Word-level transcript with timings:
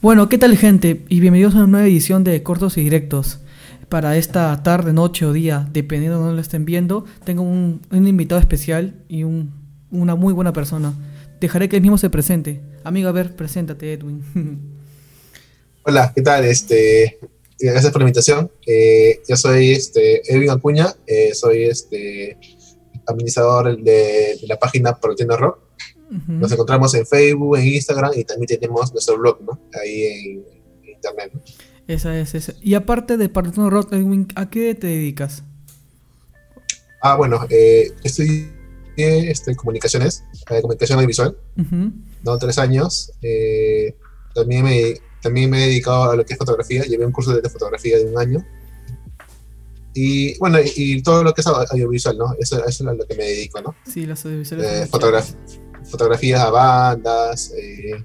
Bueno, 0.00 0.28
¿qué 0.28 0.38
tal 0.38 0.56
gente? 0.56 1.02
Y 1.08 1.18
bienvenidos 1.18 1.56
a 1.56 1.58
una 1.58 1.66
nueva 1.66 1.88
edición 1.88 2.22
de 2.22 2.40
Cortos 2.44 2.78
y 2.78 2.84
Directos. 2.84 3.40
Para 3.88 4.16
esta 4.16 4.62
tarde, 4.62 4.92
noche 4.92 5.26
o 5.26 5.32
día, 5.32 5.68
dependiendo 5.72 6.18
de 6.18 6.22
dónde 6.22 6.36
lo 6.36 6.40
estén 6.40 6.64
viendo, 6.64 7.04
tengo 7.24 7.42
un, 7.42 7.80
invitado 7.90 8.40
especial 8.40 8.94
y 9.08 9.24
un, 9.24 9.52
una 9.90 10.14
muy 10.14 10.32
buena 10.32 10.52
persona. 10.52 10.94
Dejaré 11.40 11.68
que 11.68 11.74
él 11.74 11.82
mismo 11.82 11.98
se 11.98 12.10
presente. 12.10 12.60
Amigo, 12.84 13.08
a 13.08 13.12
ver, 13.12 13.34
preséntate, 13.34 13.92
Edwin. 13.92 14.22
Hola, 15.82 16.12
¿qué 16.14 16.22
tal? 16.22 16.44
Este, 16.44 17.18
gracias 17.58 17.90
por 17.90 18.00
la 18.00 18.04
invitación. 18.06 18.52
Eh, 18.68 19.20
yo 19.28 19.36
soy 19.36 19.72
este, 19.72 20.22
Edwin 20.32 20.50
Acuña, 20.50 20.94
eh, 21.08 21.34
soy 21.34 21.64
este, 21.64 22.38
administrador 23.04 23.76
de, 23.76 24.38
la 24.42 24.60
página 24.60 24.96
Proteino 24.96 25.36
Rock. 25.36 25.58
Nos 26.26 26.50
encontramos 26.52 26.94
en 26.94 27.06
Facebook, 27.06 27.58
en 27.58 27.66
Instagram 27.66 28.12
y 28.16 28.24
también 28.24 28.46
tenemos 28.60 28.92
nuestro 28.92 29.18
blog, 29.18 29.42
¿no? 29.42 29.60
Ahí 29.80 30.04
en, 30.04 30.44
en 30.82 30.94
internet. 30.94 31.30
¿no? 31.34 31.42
Esa 31.86 32.18
es, 32.18 32.34
esa. 32.34 32.54
Y 32.62 32.74
aparte 32.74 33.16
de 33.16 33.28
Partido 33.28 33.68
Rock, 33.70 33.92
¿a 34.34 34.50
qué 34.50 34.74
te 34.74 34.86
dedicas? 34.86 35.42
Ah, 37.02 37.16
bueno, 37.16 37.46
eh, 37.50 37.92
estudié 38.04 38.50
este, 38.96 39.54
comunicaciones, 39.54 40.24
eh, 40.50 40.60
comunicación 40.60 40.98
audiovisual, 40.98 41.36
Ujú. 41.56 41.92
¿no? 42.24 42.38
Tres 42.38 42.58
años. 42.58 43.12
Eh, 43.22 43.94
también, 44.34 44.64
me, 44.64 44.94
también 45.22 45.48
me 45.50 45.64
he 45.64 45.68
dedicado 45.68 46.10
a 46.10 46.16
lo 46.16 46.24
que 46.24 46.32
es 46.32 46.38
fotografía, 46.38 46.82
llevé 46.84 47.06
un 47.06 47.12
curso 47.12 47.38
de 47.38 47.48
fotografía 47.48 47.98
de 47.98 48.04
un 48.06 48.18
año. 48.18 48.44
Y 49.94 50.38
bueno, 50.38 50.58
y, 50.60 50.70
y 50.76 51.02
todo 51.02 51.24
lo 51.24 51.32
que 51.32 51.40
es 51.40 51.46
audiovisual, 51.46 52.18
¿no? 52.18 52.34
Eso, 52.38 52.58
eso 52.66 52.68
es 52.68 52.88
a 52.88 52.92
lo 52.92 53.06
que 53.06 53.16
me 53.16 53.24
dedico, 53.24 53.60
¿no? 53.60 53.74
Sí, 53.84 54.06
las 54.06 54.24
audiovisuales. 54.24 54.66
Eh, 54.66 54.86
son 54.86 55.00
fotograf- 55.00 55.34
fotografías 55.84 56.40
a 56.40 56.50
bandas, 56.50 57.52
eh, 57.56 58.04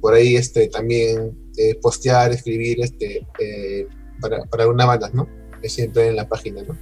por 0.00 0.14
ahí 0.14 0.36
este, 0.36 0.68
también 0.68 1.36
eh, 1.56 1.74
postear, 1.80 2.32
escribir 2.32 2.80
este, 2.80 3.26
eh, 3.40 3.86
para, 4.20 4.44
para 4.44 4.68
una 4.68 4.84
banda, 4.84 5.10
¿no? 5.12 5.28
Es 5.62 5.72
siempre 5.72 6.08
en 6.08 6.16
la 6.16 6.28
página, 6.28 6.62
¿no? 6.62 6.76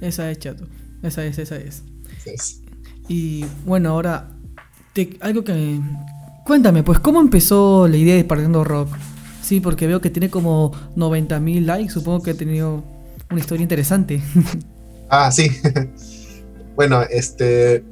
Esa 0.00 0.30
es, 0.30 0.38
chato. 0.38 0.66
Esa 1.02 1.24
es, 1.24 1.38
esa 1.38 1.56
es. 1.56 1.82
Entonces, 2.18 2.62
Y 3.08 3.44
bueno, 3.64 3.90
ahora, 3.90 4.30
te- 4.92 5.16
algo 5.20 5.44
que... 5.44 5.80
Cuéntame, 6.44 6.82
pues, 6.82 6.98
¿cómo 6.98 7.20
empezó 7.20 7.88
la 7.88 7.96
idea 7.96 8.14
de 8.16 8.24
Partiendo 8.24 8.64
Rock? 8.64 8.88
Sí, 9.42 9.60
porque 9.60 9.86
veo 9.86 10.00
que 10.00 10.10
tiene 10.10 10.30
como 10.30 10.72
90.000 10.96 11.64
likes, 11.64 11.92
supongo 11.92 12.22
que 12.22 12.30
ha 12.32 12.34
tenido 12.34 12.84
una 13.30 13.40
historia 13.40 13.62
interesante. 13.62 14.22
ah, 15.08 15.30
sí. 15.32 15.50
bueno, 16.76 17.02
este, 17.02 17.82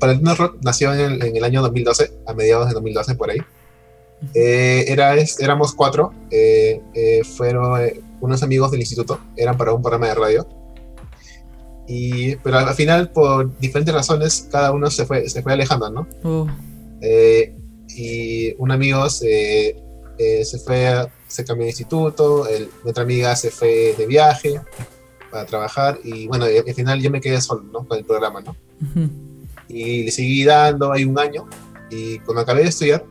Valentino 0.00 0.34
Rock 0.34 0.56
nació 0.62 0.92
en 0.94 1.00
el, 1.00 1.22
en 1.24 1.36
el 1.36 1.44
año 1.44 1.62
2012, 1.62 2.10
a 2.26 2.34
mediados 2.34 2.68
de 2.68 2.74
2012 2.74 3.14
por 3.14 3.30
ahí. 3.30 3.38
Eh, 4.34 4.84
era, 4.88 5.14
es- 5.14 5.38
éramos 5.40 5.74
cuatro, 5.74 6.12
eh, 6.30 6.80
eh, 6.94 7.22
fueron 7.24 7.80
eh, 7.82 8.00
unos 8.20 8.42
amigos 8.42 8.70
del 8.70 8.80
instituto, 8.80 9.18
eran 9.36 9.56
para 9.56 9.72
un 9.72 9.82
programa 9.82 10.08
de 10.08 10.14
radio. 10.14 10.48
Y, 11.86 12.36
pero 12.36 12.58
al 12.58 12.74
final, 12.74 13.10
por 13.10 13.58
diferentes 13.58 13.92
razones, 13.94 14.48
cada 14.50 14.72
uno 14.72 14.90
se 14.90 15.04
fue, 15.06 15.28
se 15.28 15.42
fue 15.42 15.52
alejando, 15.52 15.90
¿no? 15.90 16.06
Eh, 17.02 17.56
y 17.88 18.54
un 18.58 18.70
amigo 18.70 19.08
se, 19.10 19.76
eh, 20.18 20.44
se 20.44 20.58
fue, 20.60 20.86
a- 20.88 21.08
se 21.26 21.44
cambió 21.44 21.64
de 21.64 21.70
instituto, 21.70 22.46
el, 22.48 22.68
otra 22.84 23.02
amiga 23.02 23.34
se 23.36 23.50
fue 23.50 23.94
de 23.98 24.06
viaje 24.06 24.60
para 25.30 25.46
trabajar 25.46 25.98
y 26.04 26.26
bueno, 26.28 26.44
al 26.44 26.74
final 26.74 27.00
yo 27.00 27.10
me 27.10 27.20
quedé 27.20 27.40
solo, 27.40 27.62
¿no? 27.62 27.86
Con 27.86 27.98
el 27.98 28.04
programa, 28.04 28.40
¿no? 28.40 28.56
ujú. 28.82 29.10
Y 29.72 30.02
le 30.04 30.10
seguí 30.10 30.44
dando 30.44 30.92
ahí 30.92 31.04
un 31.04 31.18
año 31.18 31.48
y 31.90 32.18
cuando 32.20 32.42
acabé 32.42 32.62
de 32.62 32.68
estudiar, 32.70 33.04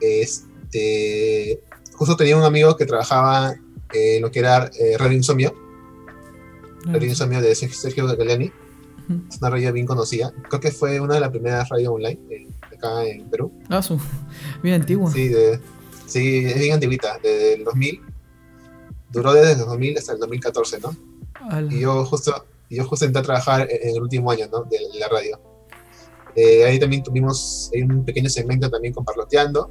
este, 0.00 1.60
justo 1.94 2.16
tenía 2.16 2.36
un 2.36 2.42
amigo 2.44 2.76
que 2.76 2.86
trabajaba 2.86 3.54
en 3.92 4.22
lo 4.22 4.30
que 4.30 4.40
era 4.40 4.70
eh, 4.78 4.96
Radio 4.98 5.16
Insomnio, 5.16 5.54
Radio 6.84 7.08
Insomnio 7.08 7.40
de 7.40 7.54
Sergio 7.54 8.06
Galeani, 8.06 8.52
Ujú. 9.08 9.20
es 9.28 9.38
una 9.38 9.50
radio 9.50 9.72
bien 9.72 9.86
conocida, 9.86 10.32
creo 10.48 10.60
que 10.60 10.70
fue 10.70 11.00
una 11.00 11.14
de 11.14 11.20
las 11.20 11.30
primeras 11.30 11.68
radios 11.68 11.92
online 11.92 12.18
eh, 12.30 12.48
acá 12.76 13.04
en 13.06 13.28
Perú. 13.28 13.52
Ah, 13.68 13.82
su. 13.82 14.00
Bien 14.62 14.76
antiguo. 14.80 15.10
Sí, 15.10 15.28
de, 15.28 15.60
sí, 16.06 16.44
es 16.46 16.58
bien 16.58 16.74
antiguita, 16.74 17.18
desde 17.22 17.54
el 17.54 17.64
2000. 17.64 18.00
Duró 19.12 19.32
desde 19.32 19.52
el 19.52 19.58
2000 19.58 19.98
hasta 19.98 20.12
el 20.12 20.18
2014, 20.20 20.78
¿no? 20.80 20.96
Y 21.68 21.80
yo 21.80 22.04
justo, 22.04 22.46
y 22.70 22.76
yo 22.76 22.84
justo 22.84 23.04
entré 23.04 23.20
a 23.20 23.24
trabajar 23.24 23.68
en, 23.68 23.96
el 23.96 24.00
último 24.00 24.30
año, 24.30 24.46
¿no? 24.50 24.62
De, 24.62 24.78
la 24.98 25.08
radio. 25.08 25.38
Eh, 26.36 26.64
ahí 26.64 26.78
también 26.78 27.02
tuvimos 27.02 27.68
un 27.74 28.04
pequeño 28.04 28.30
segmento 28.30 28.70
también 28.70 28.94
con 28.94 29.04
Parloteando. 29.04 29.70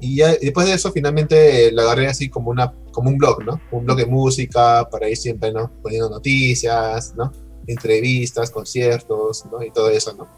Y 0.00 0.16
ya, 0.16 0.28
después 0.36 0.68
de 0.68 0.74
eso, 0.74 0.92
finalmente 0.92 1.66
eh, 1.66 1.72
lo 1.72 1.82
agarré 1.82 2.06
así 2.06 2.28
como, 2.28 2.50
una, 2.50 2.72
como 2.92 3.10
un 3.10 3.18
blog, 3.18 3.42
¿no? 3.44 3.60
Un 3.72 3.84
blog 3.84 3.96
de 3.96 4.06
música, 4.06 4.88
para 4.88 5.08
ir 5.08 5.16
siempre, 5.16 5.52
¿no? 5.52 5.72
Poniendo 5.82 6.08
noticias, 6.08 7.14
¿no? 7.16 7.32
Entrevistas, 7.66 8.50
conciertos, 8.50 9.44
¿no? 9.50 9.60
Y 9.60 9.72
todo 9.72 9.90
eso, 9.90 10.14
¿no? 10.14 10.28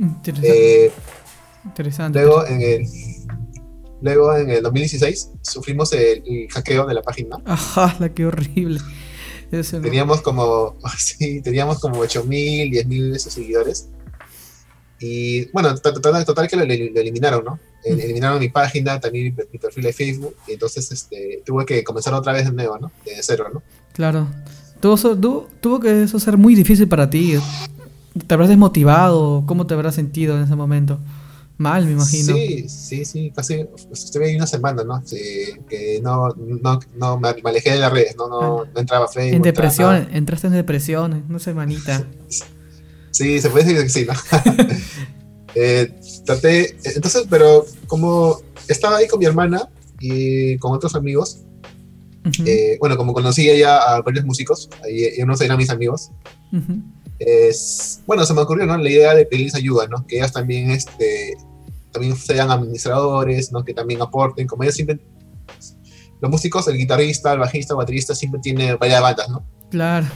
Interesante. 0.00 0.86
Eh, 0.86 0.92
interesante. 1.62 2.22
Luego 2.22 2.46
en 2.46 2.62
el, 2.62 2.86
luego 4.00 4.34
en 4.34 4.50
el 4.50 4.62
2016 4.62 5.32
sufrimos 5.42 5.92
el, 5.92 6.22
el 6.24 6.48
hackeo 6.50 6.86
de 6.86 6.94
la 6.94 7.02
página. 7.02 7.36
Ajá, 7.44 7.94
la 7.98 8.08
que 8.08 8.24
horrible. 8.24 8.80
No- 9.78 9.82
Teníamos 9.82 10.20
como, 10.22 10.76
sí, 10.98 11.40
teníamos 11.40 11.78
como 11.80 11.96
8.000, 12.04 12.70
10.000 12.70 13.10
de 13.10 13.16
esos 13.16 13.32
seguidores. 13.32 13.88
Y 15.00 15.46
bueno, 15.52 15.74
to- 15.76 15.92
total, 15.94 16.24
total 16.24 16.48
que 16.48 16.56
lo, 16.56 16.64
lo 16.64 17.00
eliminaron, 17.00 17.44
¿no? 17.44 17.58
El- 17.84 18.00
Eliminaron 18.00 18.38
mi 18.38 18.48
página, 18.48 18.98
también 19.00 19.34
mi, 19.52 19.58
perfil 19.58 19.84
de 19.84 19.92
Facebook. 19.92 20.34
Y 20.48 20.52
entonces 20.52 20.90
este, 20.90 21.42
tuve 21.44 21.66
que 21.66 21.84
comenzar 21.84 22.14
otra 22.14 22.32
vez 22.32 22.46
de 22.46 22.52
nuevo, 22.52 22.78
¿no? 22.78 22.90
De 23.04 23.12
cero, 23.20 23.46
¿no? 23.52 23.62
Claro. 23.92 24.26
Tuvo, 24.80 25.48
tuvo 25.60 25.80
que 25.80 26.02
eso 26.02 26.18
ser 26.18 26.36
muy 26.36 26.54
difícil 26.54 26.88
para 26.88 27.08
ti. 27.10 27.34
¿Te 28.26 28.34
habrás 28.34 28.48
desmotivado? 28.48 29.44
¿Cómo 29.46 29.66
te 29.66 29.74
habrás 29.74 29.94
sentido 29.94 30.36
en 30.36 30.44
ese 30.44 30.54
momento? 30.54 30.98
Mal, 31.56 31.86
me 31.86 31.92
imagino. 31.92 32.34
Sí, 32.34 32.68
sí, 32.68 33.04
sí, 33.04 33.32
casi 33.34 33.64
pues, 33.64 34.04
estuve 34.04 34.26
ahí 34.26 34.36
una 34.36 34.46
semana, 34.46 34.82
¿no? 34.82 35.00
Sí, 35.06 35.18
que 35.68 36.00
no, 36.02 36.28
no, 36.36 36.80
no 36.96 37.18
me, 37.18 37.32
me 37.42 37.50
alejé 37.50 37.72
de 37.72 37.78
las 37.78 37.92
redes, 37.92 38.16
no, 38.16 38.28
no, 38.28 38.64
no 38.64 38.80
entraba 38.80 39.06
Facebook. 39.06 39.34
en 39.36 39.42
no 39.42 39.48
entraba 39.48 39.68
depresión, 39.70 40.16
entraste 40.16 40.46
en 40.48 40.52
depresión, 40.54 41.24
una 41.28 41.38
semanita. 41.38 42.04
Sí, 43.14 43.40
se 43.40 43.48
puede 43.48 43.64
decir 43.66 43.80
que 43.80 43.88
sí, 43.88 44.06
¿no? 44.06 44.14
Eh, 45.56 45.88
traté, 46.26 46.76
entonces, 46.82 47.26
pero 47.30 47.64
como 47.86 48.40
estaba 48.66 48.96
ahí 48.96 49.06
con 49.06 49.20
mi 49.20 49.26
hermana 49.26 49.68
y 50.00 50.58
con 50.58 50.72
otros 50.72 50.96
amigos, 50.96 51.42
Ujú, 52.26 52.42
eh, 52.44 52.76
bueno, 52.80 52.96
como 52.96 53.14
conocía 53.14 53.56
ya 53.56 53.76
a 53.76 54.02
varios 54.02 54.24
músicos, 54.24 54.68
y, 54.90 55.20
y 55.20 55.22
unos 55.22 55.40
eran 55.42 55.56
mis 55.56 55.70
amigos, 55.70 56.10
ujú. 56.52 56.82
Es, 57.26 58.00
bueno, 58.06 58.24
se 58.24 58.34
me 58.34 58.42
ocurrió, 58.42 58.66
¿no? 58.66 58.76
La 58.76 58.90
idea 58.90 59.14
de 59.14 59.26
pedirles 59.26 59.54
ayuda, 59.54 59.86
¿no? 59.88 60.06
Que 60.06 60.18
ellos 60.18 60.32
también, 60.32 60.70
este, 60.70 61.36
también 61.92 62.16
sean 62.16 62.50
administradores, 62.50 63.52
¿no? 63.52 63.64
Que 63.64 63.74
también 63.74 64.02
aporten, 64.02 64.46
como 64.46 64.62
ellos 64.62 64.74
siempre, 64.74 64.98
los 66.20 66.30
músicos, 66.30 66.68
el 66.68 66.76
guitarrista, 66.76 67.32
el 67.32 67.38
bajista, 67.38 67.74
el 67.74 67.78
baterista, 67.78 68.14
siempre 68.14 68.40
tiene 68.40 68.74
varias 68.76 69.00
bandas, 69.00 69.28
¿no? 69.28 69.44
Claro. 69.70 70.06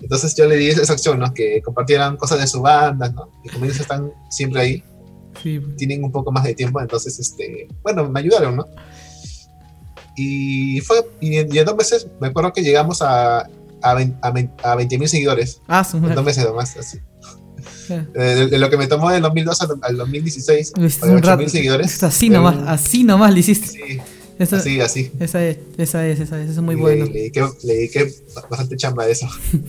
Entonces 0.00 0.34
yo 0.34 0.46
le 0.46 0.56
di 0.56 0.68
esa 0.68 0.92
acción, 0.92 1.18
¿no? 1.18 1.32
Que 1.32 1.62
compartieran 1.62 2.16
cosas 2.16 2.38
de 2.38 2.46
su 2.46 2.60
banda, 2.60 3.08
¿no? 3.08 3.30
Y 3.44 3.48
como 3.48 3.64
ellos 3.64 3.80
están 3.80 4.12
siempre 4.30 4.60
ahí, 4.60 4.84
Sí. 5.42 5.60
tienen 5.76 6.04
un 6.04 6.12
poco 6.12 6.30
más 6.30 6.44
de 6.44 6.54
tiempo, 6.54 6.80
entonces, 6.80 7.18
este, 7.18 7.66
bueno, 7.82 8.08
me 8.08 8.20
ayudaron, 8.20 8.56
¿no? 8.56 8.66
Y 10.16 10.80
fue, 10.82 11.04
y 11.20 11.38
en, 11.38 11.52
y 11.52 11.58
en 11.58 11.64
dos 11.64 11.74
meses, 11.74 12.06
me 12.20 12.28
acuerdo 12.28 12.52
que 12.52 12.62
llegamos 12.62 13.02
a, 13.02 13.48
a, 13.84 13.94
20 13.94 14.16
a 14.22 14.30
20 14.30 14.54
a 14.62 14.76
20.000 14.76 15.06
seguidores, 15.06 15.60
Ah, 15.68 15.86
madre. 16.00 16.14
dos 16.14 16.24
meses 16.24 16.44
nomás, 16.44 16.76
así. 16.76 16.98
Ya. 17.88 18.06
Eh, 18.14 18.18
De, 18.18 18.46
de 18.48 18.58
lo 18.58 18.70
que 18.70 18.76
me 18.76 18.86
tomó 18.86 19.10
del 19.10 19.22
2002 19.22 19.60
al, 19.62 19.68
al 19.82 19.96
2016, 19.96 20.72
Lo 20.76 20.86
hiciste 20.86 21.06
fue 21.06 21.16
un 21.16 21.22
rato. 21.22 21.42
8.000 21.42 21.48
seguidores. 21.48 21.94
Es 21.94 22.02
así 22.02 22.30
nomás, 22.30 22.56
un- 22.56 22.68
así 22.68 23.04
nomás 23.04 23.32
lo 23.32 23.38
hiciste. 23.38 23.66
Sí, 23.68 23.98
Esa, 24.38 24.56
así, 24.56 24.80
así. 24.80 25.12
esa 25.20 25.44
es, 25.44 25.58
esa 25.78 26.06
es, 26.06 26.18
esa 26.20 26.40
es, 26.40 26.50
eso 26.50 26.60
es 26.60 26.64
muy 26.64 26.74
Y 26.74 26.78
bueno. 26.78 27.04
Le, 27.04 27.10
le 27.12 27.18
dediqué, 27.20 27.44
le 27.62 27.74
dediqué 27.74 28.14
bastante 28.50 28.76
chamba 28.76 29.04
a 29.04 29.08
eso. 29.08 29.28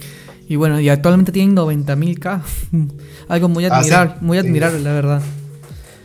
Y 0.48 0.58
bueno, 0.58 0.80
y 0.80 0.90
actualmente 0.90 1.32
tienen 1.32 1.56
90.000 1.56 2.20
K. 2.20 2.44
Algo 3.30 3.50
muy 3.50 3.66
Ah, 3.66 3.70
sí. 3.84 3.90
admirable, 3.90 4.14
muy 4.22 4.40
Sí. 4.40 4.46
admirable, 4.46 4.80
la 4.82 4.92
verdad. 4.94 5.22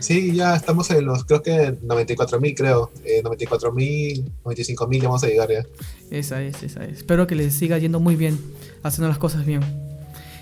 Sí, 0.01 0.33
ya 0.35 0.57
estamos 0.57 0.91
en 0.91 1.05
los, 1.05 1.25
creo 1.25 1.43
que 1.43 1.79
94.000, 1.81 2.55
creo. 2.57 2.91
Eh, 3.05 3.23
94.000, 3.23 4.25
95.000, 4.45 5.01
ya 5.01 5.09
vamos 5.09 5.25
a 5.25 5.29
llegar 5.29 5.51
ya. 5.51 5.65
Esa 6.11 6.43
es, 6.43 6.63
esa 6.63 6.85
es. 6.85 6.99
Espero 6.99 7.27
que 7.27 7.35
les 7.35 7.55
siga 7.55 7.79
yendo 7.79 8.01
muy 8.01 8.17
bien, 8.17 8.39
haciendo 8.83 9.09
las 9.09 9.19
cosas 9.19 9.45
bien. 9.47 9.61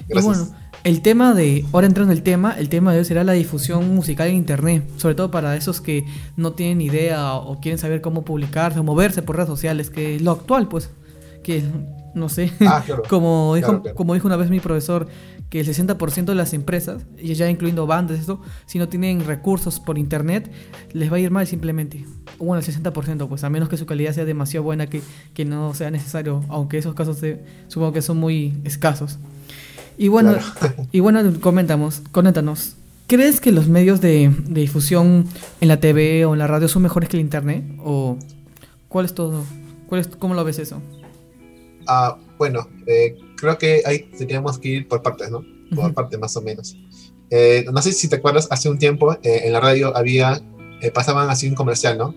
Y 0.08 0.20
bueno, 0.22 0.48
el 0.84 1.02
tema 1.02 1.34
de, 1.34 1.64
ahora 1.72 1.86
entrando 1.86 2.12
en 2.12 2.18
el 2.18 2.22
tema, 2.24 2.52
el 2.58 2.68
tema 2.68 2.92
de 2.92 3.00
hoy 3.00 3.04
será 3.04 3.24
la 3.24 3.32
difusión 3.32 3.94
musical 3.94 4.28
en 4.28 4.36
internet, 4.36 4.84
sobre 4.96 5.14
todo 5.14 5.30
para 5.30 5.56
esos 5.56 5.80
que 5.80 6.04
no 6.36 6.52
tienen 6.52 6.80
idea 6.80 7.34
o 7.34 7.60
quieren 7.60 7.78
saber 7.78 8.00
cómo 8.00 8.24
publicarse 8.24 8.78
o 8.78 8.84
moverse 8.84 9.22
por 9.22 9.36
redes 9.36 9.48
sociales, 9.50 9.90
que 9.90 10.16
es 10.16 10.22
lo 10.22 10.30
actual, 10.30 10.68
pues, 10.68 10.88
que 11.42 11.62
no 12.14 12.28
sé, 12.28 12.52
Ah, 12.60 12.82
claro. 12.86 13.02
como 13.08 13.54
dijo, 13.54 13.66
Claro, 13.68 13.82
claro. 13.82 13.96
como 13.96 14.14
dijo 14.14 14.26
una 14.26 14.36
vez 14.36 14.48
mi 14.50 14.60
profesor, 14.60 15.08
que 15.50 15.60
el 15.60 15.66
60% 15.66 16.26
de 16.26 16.34
las 16.34 16.52
empresas, 16.52 17.06
y 17.18 17.32
ya 17.34 17.48
incluyendo 17.48 17.86
bandas, 17.86 18.18
esto, 18.20 18.40
si 18.66 18.78
no 18.78 18.88
tienen 18.88 19.24
recursos 19.24 19.80
por 19.80 19.96
internet, 19.96 20.50
les 20.92 21.10
va 21.10 21.16
a 21.16 21.20
ir 21.20 21.30
mal 21.30 21.46
simplemente. 21.46 22.04
Bueno, 22.38 22.56
el 22.60 22.66
60%, 22.66 23.26
pues 23.28 23.44
a 23.44 23.50
menos 23.50 23.68
que 23.68 23.76
su 23.78 23.86
calidad 23.86 24.12
sea 24.12 24.24
demasiado 24.26 24.64
buena 24.64 24.88
que, 24.88 25.00
que 25.34 25.44
no 25.46 25.72
sea 25.74 25.90
necesario, 25.90 26.44
aunque 26.48 26.76
esos 26.78 26.94
casos 26.94 27.18
se- 27.18 27.40
supongo 27.68 27.92
que 27.92 28.02
son 28.02 28.18
muy 28.18 28.54
escasos. 28.64 29.18
Y 29.96 30.08
bueno, 30.08 30.34
Claro. 30.60 30.86
y 30.92 31.00
bueno, 31.00 31.20
comentamos, 31.40 32.02
coméntanos. 32.12 32.76
¿Crees 33.06 33.40
que 33.40 33.50
los 33.52 33.68
medios 33.68 34.02
de, 34.02 34.30
de 34.48 34.60
difusión 34.60 35.24
en 35.62 35.68
la 35.68 35.80
TV 35.80 36.26
o 36.26 36.34
en 36.34 36.38
la 36.40 36.46
radio 36.46 36.68
son 36.68 36.82
mejores 36.82 37.08
que 37.08 37.16
el 37.16 37.22
internet? 37.22 37.64
¿O 37.82 38.18
cuál 38.88 39.06
es 39.06 39.14
todo? 39.14 39.44
¿Cuál 39.88 40.02
es, 40.02 40.08
¿Cómo 40.08 40.34
lo 40.34 40.44
ves 40.44 40.58
eso? 40.58 40.82
Ah, 41.86 42.18
bueno, 42.36 42.68
eh, 42.86 43.16
creo 43.38 43.56
que 43.58 43.82
ahí 43.86 44.10
teníamos 44.18 44.58
que 44.58 44.68
ir 44.68 44.88
por 44.88 45.02
partes, 45.02 45.30
¿no? 45.30 45.44
Por 45.74 45.94
partes 45.94 46.18
más 46.18 46.36
o 46.36 46.42
menos. 46.42 46.76
Eh, 47.30 47.64
no 47.72 47.80
sé 47.82 47.92
si 47.92 48.08
te 48.08 48.16
acuerdas, 48.16 48.48
hace 48.50 48.68
un 48.68 48.78
tiempo 48.78 49.12
eh, 49.22 49.42
en 49.44 49.52
la 49.52 49.60
radio 49.60 49.96
había, 49.96 50.40
eh, 50.80 50.90
pasaban 50.90 51.28
así 51.30 51.48
un 51.48 51.54
comercial, 51.54 51.98
¿no? 51.98 52.14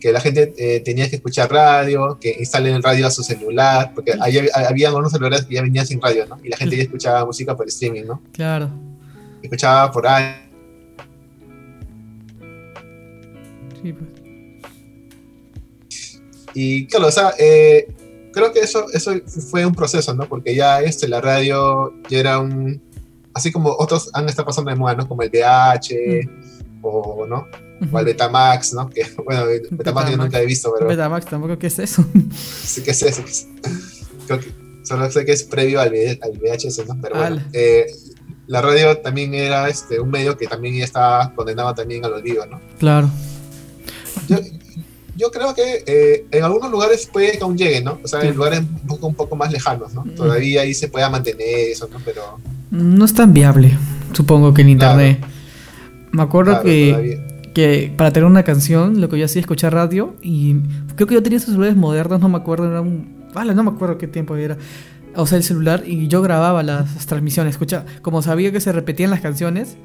Que 0.00 0.12
la 0.12 0.20
gente 0.20 0.52
eh, 0.58 0.80
tenía 0.80 1.08
que 1.08 1.16
escuchar 1.16 1.50
radio, 1.50 2.18
que 2.20 2.36
instalen 2.38 2.74
el 2.74 2.82
radio 2.82 3.06
a 3.06 3.10
su 3.10 3.22
celular, 3.22 3.92
porque 3.94 4.12
ahí 4.20 4.38
había, 4.54 4.88
algunos 4.88 5.12
celulares 5.12 5.46
que 5.46 5.54
ya 5.54 5.62
venían 5.62 5.86
sin 5.86 6.00
radio, 6.00 6.26
¿no? 6.26 6.38
Y 6.42 6.48
la 6.48 6.56
gente 6.56 6.76
ya 6.76 6.82
escuchaba 6.82 7.24
música 7.24 7.56
por 7.56 7.66
streaming, 7.68 8.04
¿no? 8.04 8.22
Claro. 8.32 8.70
Escuchaba 9.42 9.90
por 9.90 10.06
ahí. 10.06 10.34
Sí, 13.82 13.92
pues. 13.92 14.14
Y 16.54 16.86
claro, 16.86 17.08
o 17.08 17.10
sea, 17.10 17.34
eh, 17.38 17.88
creo 18.34 18.52
que 18.52 18.60
eso, 18.60 18.86
eso 18.92 19.12
fue 19.50 19.64
un 19.64 19.74
proceso, 19.74 20.14
¿no? 20.14 20.28
Porque 20.28 20.54
ya 20.54 20.80
este, 20.80 21.08
la 21.08 21.20
radio 21.20 21.94
ya 22.08 22.18
era 22.18 22.38
un... 22.38 22.82
Así 23.32 23.50
como 23.50 23.70
otros 23.70 24.10
han 24.12 24.28
estado 24.28 24.46
pasando 24.46 24.70
de 24.70 24.76
moda, 24.76 24.94
¿no? 24.94 25.08
Como 25.08 25.22
el 25.22 25.30
VH 25.30 26.28
o, 26.82 27.26
¿no? 27.26 27.46
O 27.90 27.98
el 27.98 28.04
Betamax, 28.04 28.74
¿no? 28.74 28.88
Que, 28.88 29.06
bueno, 29.24 29.48
el 29.48 29.62
Betamax 29.70 30.06
yo 30.06 30.10
Betamax. 30.12 30.18
nunca 30.18 30.40
he 30.40 30.46
visto, 30.46 30.72
pero 30.76 30.88
Betamax, 30.88 31.26
tampoco, 31.26 31.58
¿qué 31.58 31.68
es 31.68 31.78
eso? 31.78 32.04
sí 32.64 32.82
que 32.82 32.90
es 32.90 33.02
eso. 33.02 33.22
Creo 34.26 34.40
que 34.40 34.52
solo 34.82 35.10
sé 35.10 35.24
que 35.24 35.32
es 35.32 35.42
previo 35.44 35.80
al, 35.80 35.88
al 35.88 36.32
VHS, 36.38 36.86
¿no? 36.86 36.96
Pero 37.00 37.16
bueno, 37.16 37.42
eh, 37.52 37.86
la 38.46 38.60
radio 38.60 38.98
también 38.98 39.34
era 39.34 39.68
este, 39.68 39.98
un 39.98 40.10
medio 40.10 40.36
que 40.36 40.46
también 40.46 40.76
ya 40.76 40.84
estaba 40.84 41.34
condenado 41.34 41.74
también 41.74 42.04
al 42.04 42.12
olvido, 42.12 42.46
¿no? 42.46 42.60
Claro. 42.78 43.10
Yo, 44.28 44.36
yo 45.16 45.30
creo 45.30 45.54
que 45.54 45.84
eh, 45.86 46.26
en 46.30 46.44
algunos 46.44 46.70
lugares 46.70 47.08
puede 47.12 47.32
que 47.32 47.44
aún 47.44 47.56
llegue, 47.56 47.82
¿no? 47.82 47.98
O 48.02 48.08
sea, 48.08 48.20
en 48.22 48.34
lugares 48.34 48.60
un 48.60 48.86
poco, 48.86 49.06
un 49.06 49.14
poco 49.14 49.36
más 49.36 49.52
lejanos, 49.52 49.92
¿no? 49.94 50.04
Mm. 50.04 50.14
Todavía 50.14 50.62
ahí 50.62 50.74
se 50.74 50.88
pueda 50.88 51.08
mantener 51.08 51.46
eso, 51.70 51.88
¿no? 51.90 51.98
Pero 52.04 52.38
No 52.70 53.04
es 53.04 53.14
tan 53.14 53.32
viable, 53.32 53.76
supongo 54.12 54.52
que 54.54 54.62
en 54.62 54.70
internet. 54.70 55.24
Me 56.12 56.22
acuerdo 56.22 56.52
claro, 56.52 56.64
que, 56.64 57.20
que 57.54 57.92
para 57.96 58.12
tener 58.12 58.26
una 58.26 58.44
canción, 58.44 59.00
lo 59.00 59.08
que 59.08 59.18
yo 59.18 59.24
hacía 59.24 59.40
es 59.40 59.44
escuchar 59.44 59.74
radio 59.74 60.14
y 60.22 60.56
creo 60.94 61.06
que 61.06 61.14
yo 61.14 61.22
tenía 61.22 61.38
esos 61.38 61.50
celulares 61.50 61.76
modernos, 61.76 62.20
no 62.20 62.28
me 62.28 62.38
acuerdo, 62.38 62.70
era 62.70 62.80
un... 62.80 63.24
Vale, 63.34 63.54
no 63.54 63.64
me 63.64 63.70
acuerdo 63.70 63.98
qué 63.98 64.06
tiempo 64.06 64.36
era. 64.36 64.56
O 65.16 65.26
sea, 65.26 65.38
el 65.38 65.44
celular 65.44 65.82
y 65.86 66.06
yo 66.08 66.22
grababa 66.22 66.62
las 66.62 67.06
transmisiones, 67.06 67.54
escucha, 67.54 67.84
como 68.02 68.22
sabía 68.22 68.52
que 68.52 68.60
se 68.60 68.72
repetían 68.72 69.10
las 69.10 69.20
canciones 69.20 69.76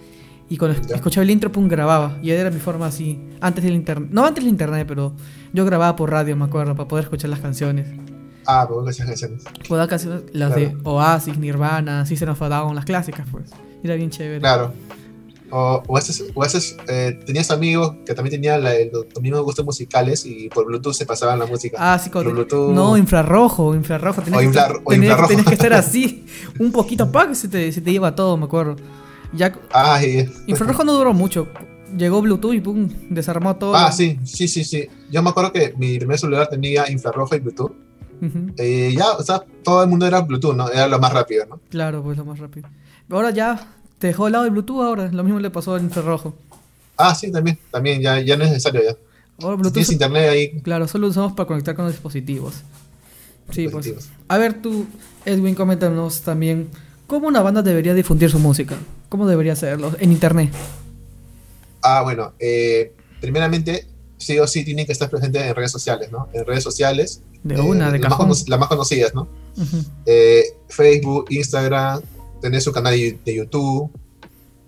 y 0.50 0.58
cuando 0.58 0.82
Ya. 0.82 0.96
escuchaba 0.96 1.24
el 1.24 1.30
intro, 1.30 1.52
pum, 1.52 1.68
grababa. 1.68 2.18
Y 2.22 2.32
era 2.32 2.50
mi 2.50 2.60
forma 2.60 2.88
así, 2.88 3.20
antes 3.42 3.64
del 3.64 3.74
internet, 3.76 4.10
no 4.12 4.26
antes 4.26 4.44
del 4.44 4.52
internet, 4.52 4.86
pero 4.88 5.14
yo 5.54 5.66
grababa 5.66 5.96
por 5.96 6.12
radio, 6.12 6.36
me 6.36 6.46
acuerdo, 6.46 6.76
para 6.76 6.88
poder 6.88 7.04
escuchar 7.06 7.30
las 7.30 7.40
canciones. 7.40 7.88
Ah, 8.46 8.66
pero 8.68 8.88
esas 8.90 9.06
canciones. 9.06 9.44
Podía 9.68 9.88
canciones, 9.88 10.24
las 10.34 10.56
de 10.56 10.72
Claro. 10.74 10.80
Oasis, 10.86 11.38
Nirvana, 11.38 12.06
System 12.06 12.30
of 12.30 12.42
a 12.42 12.50
Down, 12.50 12.76
las 12.76 12.86
clásicas, 12.86 13.28
pues. 13.32 13.52
Era 13.84 13.94
bien 13.96 14.10
chévere. 14.10 14.40
Claro. 14.40 14.74
O, 15.52 15.82
o 15.88 15.98
a 15.98 16.00
veces, 16.00 16.24
o 16.36 16.42
a 16.42 16.46
veces, 16.46 16.78
eh, 16.88 17.20
tenías 17.26 17.50
amigos 17.50 17.96
que 18.06 18.14
también 18.14 18.32
tenían 18.40 18.64
la- 18.64 18.76
el- 18.76 18.92
los 18.92 19.06
mismos 19.22 19.42
gustos 19.42 19.66
musicales 19.66 20.24
y 20.26 20.48
por 20.50 20.66
Bluetooth 20.66 20.94
se 20.94 21.08
pasaban 21.08 21.40
la 21.40 21.48
música. 21.48 21.78
Ah, 21.80 21.98
sí, 21.98 22.12
con... 22.12 22.24
Bluetooth. 22.24 22.72
No, 22.72 22.96
infrarrojo, 22.98 23.74
infrarrojo. 23.74 24.22
Tenías 24.22 24.38
O 24.38 24.42
que 24.42 24.48
infrar- 24.48 24.68
estar- 24.68 24.82
o 24.84 24.90
tenías- 24.92 25.04
infrarrojo. 25.12 25.28
tenías 25.30 25.48
que 25.48 25.54
estar 25.54 25.74
así, 25.74 26.26
un 26.60 26.72
poquito 26.72 27.12
para 27.12 27.30
que 27.30 27.36
se 27.36 27.48
te, 27.48 27.72
se 27.72 27.82
te 27.82 27.92
lleva 27.92 28.14
todo, 28.16 28.38
me 28.38 28.46
acuerdo. 28.46 28.76
Ya, 29.34 29.54
Ah, 29.72 30.02
y- 30.04 30.28
infrarrojo 30.48 30.84
no 30.84 30.94
duró 30.94 31.14
mucho. 31.14 31.48
Llegó 31.98 32.22
Bluetooth 32.22 32.54
y 32.54 32.62
pum, 32.62 32.88
desarmó 33.10 33.56
todo. 33.56 33.76
ah, 33.76 33.92
sí, 33.92 34.20
sí, 34.24 34.48
sí, 34.48 34.64
sí. 34.64 34.88
Yo 35.12 35.24
me 35.24 35.30
acuerdo 35.32 35.52
que 35.52 35.74
mi 35.78 35.98
primer 35.98 36.20
celular 36.20 36.48
tenía 36.50 36.90
infrarrojo 36.92 37.36
y 37.36 37.40
Bluetooth. 37.40 37.72
Eh, 38.58 38.94
ya, 38.98 39.14
o 39.14 39.24
sea, 39.24 39.42
todo 39.64 39.82
el 39.84 39.90
mundo 39.90 40.06
era 40.06 40.20
Bluetooth, 40.22 40.54
¿no? 40.56 40.70
Era 40.70 40.88
lo 40.88 41.00
más 41.00 41.14
rápido, 41.14 41.46
¿no? 41.46 41.60
Claro, 41.70 42.04
pues 42.04 42.18
lo 42.18 42.26
más 42.26 42.38
rápido. 42.38 42.68
Ahora 43.10 43.32
ya 43.32 43.68
te 43.98 44.08
dejó 44.08 44.26
al 44.26 44.34
lado 44.34 44.44
de 44.44 44.50
Bluetooth 44.52 44.82
ahora. 44.82 45.10
Lo 45.12 45.24
mismo 45.24 45.40
le 45.40 45.50
pasó 45.50 45.74
al 45.76 45.82
infrarrojo. 45.84 46.36
Ah, 46.98 47.16
sí, 47.16 47.32
también, 47.32 47.58
también, 47.72 48.02
ya, 48.02 48.20
ya 48.20 48.36
no 48.36 48.44
es 48.44 48.50
necesario 48.50 48.82
ya. 48.84 48.90
Ahora 49.42 49.56
Si 49.56 49.62
Bluetooth, 49.62 49.74
tienes 49.74 49.92
internet 49.92 50.30
ahí, 50.30 50.62
claro, 50.62 50.88
solo 50.88 51.04
lo 51.08 51.12
usamos 51.12 51.32
para 51.34 51.48
conectar 51.48 51.76
con 51.76 51.86
los 51.86 51.94
dispositivos. 51.94 52.56
Sí, 53.52 53.68
pues. 53.70 53.86
dispositivos. 53.86 54.10
A 54.28 54.38
ver 54.38 54.62
tú, 54.62 54.86
Edwin, 55.26 55.56
coméntanos 55.56 56.22
también 56.22 56.68
cómo 57.10 57.28
una 57.28 57.42
banda 57.42 57.62
debería 57.62 57.94
difundir 57.94 58.30
su 58.32 58.40
música. 58.40 58.78
¿Cómo 59.10 59.28
debería 59.28 59.52
hacerlo? 59.54 59.92
En 60.00 60.12
internet. 60.14 60.50
Ah, 61.82 62.02
bueno, 62.04 62.34
eh, 62.40 62.94
primeramente, 63.20 63.86
sí 64.18 64.40
o 64.40 64.48
sí 64.48 64.64
tienen 64.64 64.86
que 64.86 64.92
estar 64.94 65.10
presentes 65.10 65.42
en 65.44 65.54
redes 65.56 65.72
sociales, 65.72 66.10
¿no? 66.12 66.30
En 66.34 66.46
redes 66.46 66.64
sociales. 66.64 67.22
De 67.44 67.56
eh, 67.56 67.60
una, 67.62 67.92
de 67.92 68.00
las 68.00 68.18
más 68.18 68.48
Las 68.48 68.60
más 68.60 68.70
conocidas, 68.70 69.14
¿no? 69.14 69.28
Eh, 70.06 70.44
Facebook, 70.70 71.26
Instagram, 71.30 72.02
tener 72.42 72.62
su 72.62 72.72
canal 72.72 72.94
de 72.94 73.36
YouTube, 73.36 73.92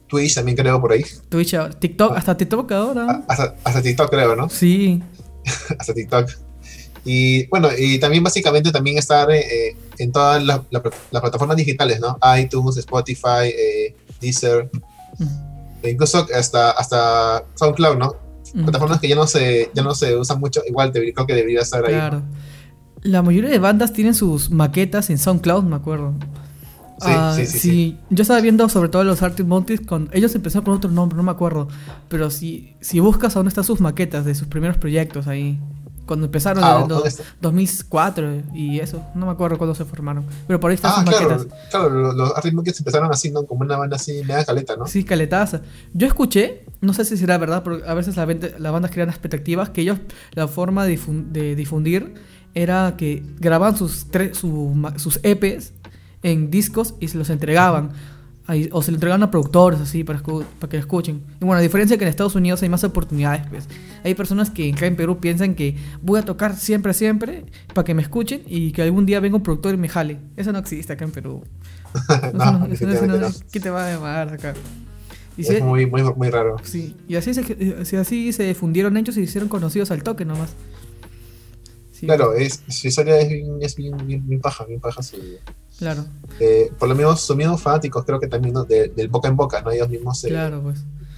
Twitch 0.08 0.36
también 0.36 0.58
creo 0.58 0.82
por 0.82 0.92
ahí. 0.92 1.04
Twitch, 1.30 1.56
TikTok, 1.80 2.18
hasta 2.18 2.36
TikTok 2.36 2.72
ahora. 2.74 3.06
A- 3.10 3.24
Hasta, 3.28 3.56
hasta 3.64 3.82
TikTok 3.82 4.10
creo, 4.10 4.36
¿no? 4.36 4.50
Sí, 4.50 5.02
Hasta 5.80 5.94
TikTok. 5.94 6.30
Y 7.04 7.48
bueno, 7.48 7.70
y 7.78 8.00
también 8.00 8.24
básicamente 8.24 8.72
también 8.72 8.98
estar 8.98 9.30
eh, 9.32 9.76
en 9.98 10.12
todas 10.12 10.44
las 10.44 10.62
la- 10.70 10.84
las 11.12 11.22
plataformas 11.22 11.58
digitales, 11.58 12.00
¿no? 12.00 12.18
iTunes, 12.40 12.78
Spotify, 12.78 13.46
eh, 13.48 13.96
Deezer, 14.22 14.70
e 15.82 15.90
incluso 15.92 16.28
hasta, 16.36 16.72
hasta 16.72 17.44
SoundCloud, 17.56 17.98
¿no? 17.98 18.16
Plataformas 18.54 19.00
que 19.00 19.08
ya 19.08 19.16
no 19.16 19.26
se, 19.28 19.72
ya 19.74 19.82
no 19.82 19.96
se 19.96 20.16
usan 20.16 20.40
mucho, 20.40 20.62
igual 20.68 20.92
debería- 20.92 21.14
creo 21.14 21.26
que 21.28 21.34
debería 21.36 21.62
estar 21.62 21.84
ahí. 21.86 21.94
¿no? 21.94 22.00
Claro. 22.00 22.22
La 23.04 23.22
mayoría 23.24 23.50
de 23.50 23.58
bandas 23.60 23.94
tienen 23.94 24.14
sus 24.14 24.52
maquetas 24.52 25.10
en 25.10 25.18
SoundCloud, 25.18 25.64
me 25.64 25.76
acuerdo. 25.78 26.14
Sí, 27.00 27.08
Ah, 27.10 27.34
sí, 27.36 27.46
sí, 27.48 27.60
sí. 27.60 27.98
Yo 28.12 28.22
estaba 28.22 28.42
viendo 28.42 28.70
sobre 28.70 28.90
todo 28.90 29.04
los 29.04 29.24
Arctic 29.24 29.48
Monkeys 29.48 29.82
con 29.82 30.08
ellos 30.14 30.36
empezaron 30.36 30.66
con 30.66 30.76
otro 30.76 30.92
nombre, 30.92 31.18
no 31.18 31.24
me 31.24 31.32
acuerdo, 31.32 31.68
pero 32.10 32.30
si 32.30 32.76
si 32.80 33.00
buscas 33.00 33.36
aún 33.36 33.48
están 33.48 33.64
sus 33.64 33.80
maquetas 33.82 34.24
de 34.24 34.36
sus 34.36 34.48
primeros 34.48 34.78
proyectos 34.78 35.26
ahí 35.26 35.58
cuando 36.12 36.26
empezaron 36.26 36.62
Ah, 36.62 36.76
en 36.76 36.82
el 36.82 36.88
do- 36.90 36.96
¿dónde 36.96 37.08
está? 37.10 37.24
2004 37.40 38.42
y 38.54 38.80
eso, 38.82 39.02
no 39.16 39.28
me 39.28 39.32
acuerdo 39.32 39.58
cuándo 39.58 39.74
se 39.74 39.86
formaron, 39.86 40.26
pero 40.46 40.60
por 40.60 40.70
ahí 40.72 40.76
están 40.76 40.92
Ah, 40.92 40.96
sus 41.06 41.10
claro, 41.16 41.30
maquetas. 41.30 41.58
claro, 41.70 41.90
los, 41.90 42.16
los 42.16 42.36
Arctic 42.36 42.54
empezaron 42.80 43.10
así, 43.12 43.32
¿no? 43.32 43.46
Como 43.46 43.62
una 43.62 43.78
banda 43.78 43.96
así, 43.96 44.22
media 44.26 44.44
caleta, 44.44 44.76
¿no? 44.76 44.88
Sí, 44.88 45.06
caletaza. 45.06 45.62
Yo 45.94 46.08
escuché, 46.08 46.66
no 46.82 46.94
sé 46.94 47.06
si 47.06 47.16
será 47.16 47.38
verdad, 47.38 47.64
pero 47.64 47.80
a 47.88 47.94
veces 47.94 48.18
la 48.18 48.26
las 48.60 48.72
bandas 48.74 48.92
crean 48.92 49.10
expectativas 49.10 49.70
que 49.70 49.82
ellos, 49.82 50.00
la 50.34 50.50
forma 50.50 50.86
de, 50.86 50.98
difun- 50.98 51.28
de 51.32 51.56
difundir 51.56 52.16
era 52.54 52.96
que 52.98 53.24
grababan 53.40 53.78
sus, 53.78 54.12
tre- 54.12 54.34
su 54.34 54.52
ma- 54.76 55.00
sus 55.00 55.22
EPs 55.24 55.72
en 56.24 56.52
discos 56.52 56.96
y 57.00 57.08
se 57.08 57.18
los 57.18 57.30
entregaban. 57.30 57.92
Ahí- 58.48 58.70
o 58.72 58.82
se 58.82 58.92
lo 58.92 58.96
entregaban 58.96 59.22
a 59.24 59.30
productores 59.32 59.80
así 59.80 60.04
para, 60.04 60.20
para 60.22 60.70
que 60.70 60.78
lo 60.78 60.82
escuchen. 60.82 61.22
Y 61.40 61.46
bueno, 61.46 61.60
a 61.60 61.62
diferencia 61.62 61.98
que 61.98 62.04
en 62.04 62.10
Estados 62.10 62.36
Unidos 62.36 62.62
hay 62.64 62.70
más 62.70 62.84
oportunidades, 62.84 63.44
pues. 63.50 63.68
Hay 64.04 64.16
personas 64.16 64.50
que 64.50 64.72
acá 64.74 64.88
en 64.88 64.96
Perú 64.96 65.20
piensan 65.20 65.54
que 65.54 65.76
voy 66.02 66.20
a 66.20 66.24
tocar 66.24 66.56
siempre, 66.58 66.94
siempre 66.94 67.46
para 67.74 67.86
que 67.86 67.94
me 67.94 68.02
escuchen 68.02 68.42
y 68.48 68.72
que 68.72 68.82
algún 68.82 69.06
día 69.06 69.20
venga 69.20 69.38
un 69.38 69.44
productor 69.44 69.76
y 69.76 69.78
me 69.78 69.88
jale. 69.90 70.18
Eso 70.36 70.52
no 70.52 70.60
existe 70.60 70.94
acá 70.94 71.06
en 71.06 71.12
Perú. 71.12 71.44
No, 72.34 72.60
no- 72.60 72.66
eso 72.66 72.86
no- 72.88 72.94
eso 72.94 73.06
no- 73.06 73.18
definitivamente 73.18 73.20
no. 73.20 73.50
¿Qué 73.52 73.60
te 73.60 73.70
va 73.70 73.88
a 73.88 73.94
llamar 73.94 74.34
acá? 74.34 74.54
Y 75.38 75.44
si- 75.44 75.54
Es 75.56 75.64
muy, 75.64 75.86
muy, 75.86 76.02
muy 76.04 76.30
raro. 76.30 76.58
Sí, 76.64 76.96
y 77.08 77.16
así 77.16 77.34
se, 77.34 77.98
así, 77.98 78.34
se 78.34 78.54
fundieron 78.56 78.98
ellos 78.98 79.16
y 79.16 79.20
se 79.20 79.26
hicieron 79.30 79.50
conocidos 79.50 79.92
al 79.92 80.02
toque 80.04 80.26
nomás. 80.26 80.54
Sí, 81.92 82.08
Claro, 82.08 82.34
es, 82.34 82.64
su 82.68 82.88
historia 82.88 83.20
es 83.20 83.30
bien, 83.30 83.58
es 83.62 83.76
bien, 83.76 83.96
bien, 84.08 84.28
bien 84.28 84.42
paja, 84.42 84.66
bien 84.66 84.80
paja 84.82 85.04
su, 85.04 85.18
Claro, 85.82 86.06
eh, 86.40 86.72
por 86.78 86.88
lo 86.88 86.94
menos 86.96 87.22
sus 87.22 87.36
mismos 87.36 87.60
fanáticos 87.62 88.06
creo 88.06 88.20
que 88.20 88.28
también 88.28 88.54
¿no? 88.54 88.64
de- 88.66 88.90
del 88.90 89.08
boca 89.08 89.28
en 89.28 89.36
boca, 89.36 89.62
¿no? 89.62 89.72
Ellos 89.72 89.90
mismos 89.90 90.20
se, 90.20 90.30
claro, 90.30 90.62
pues. 90.62 90.78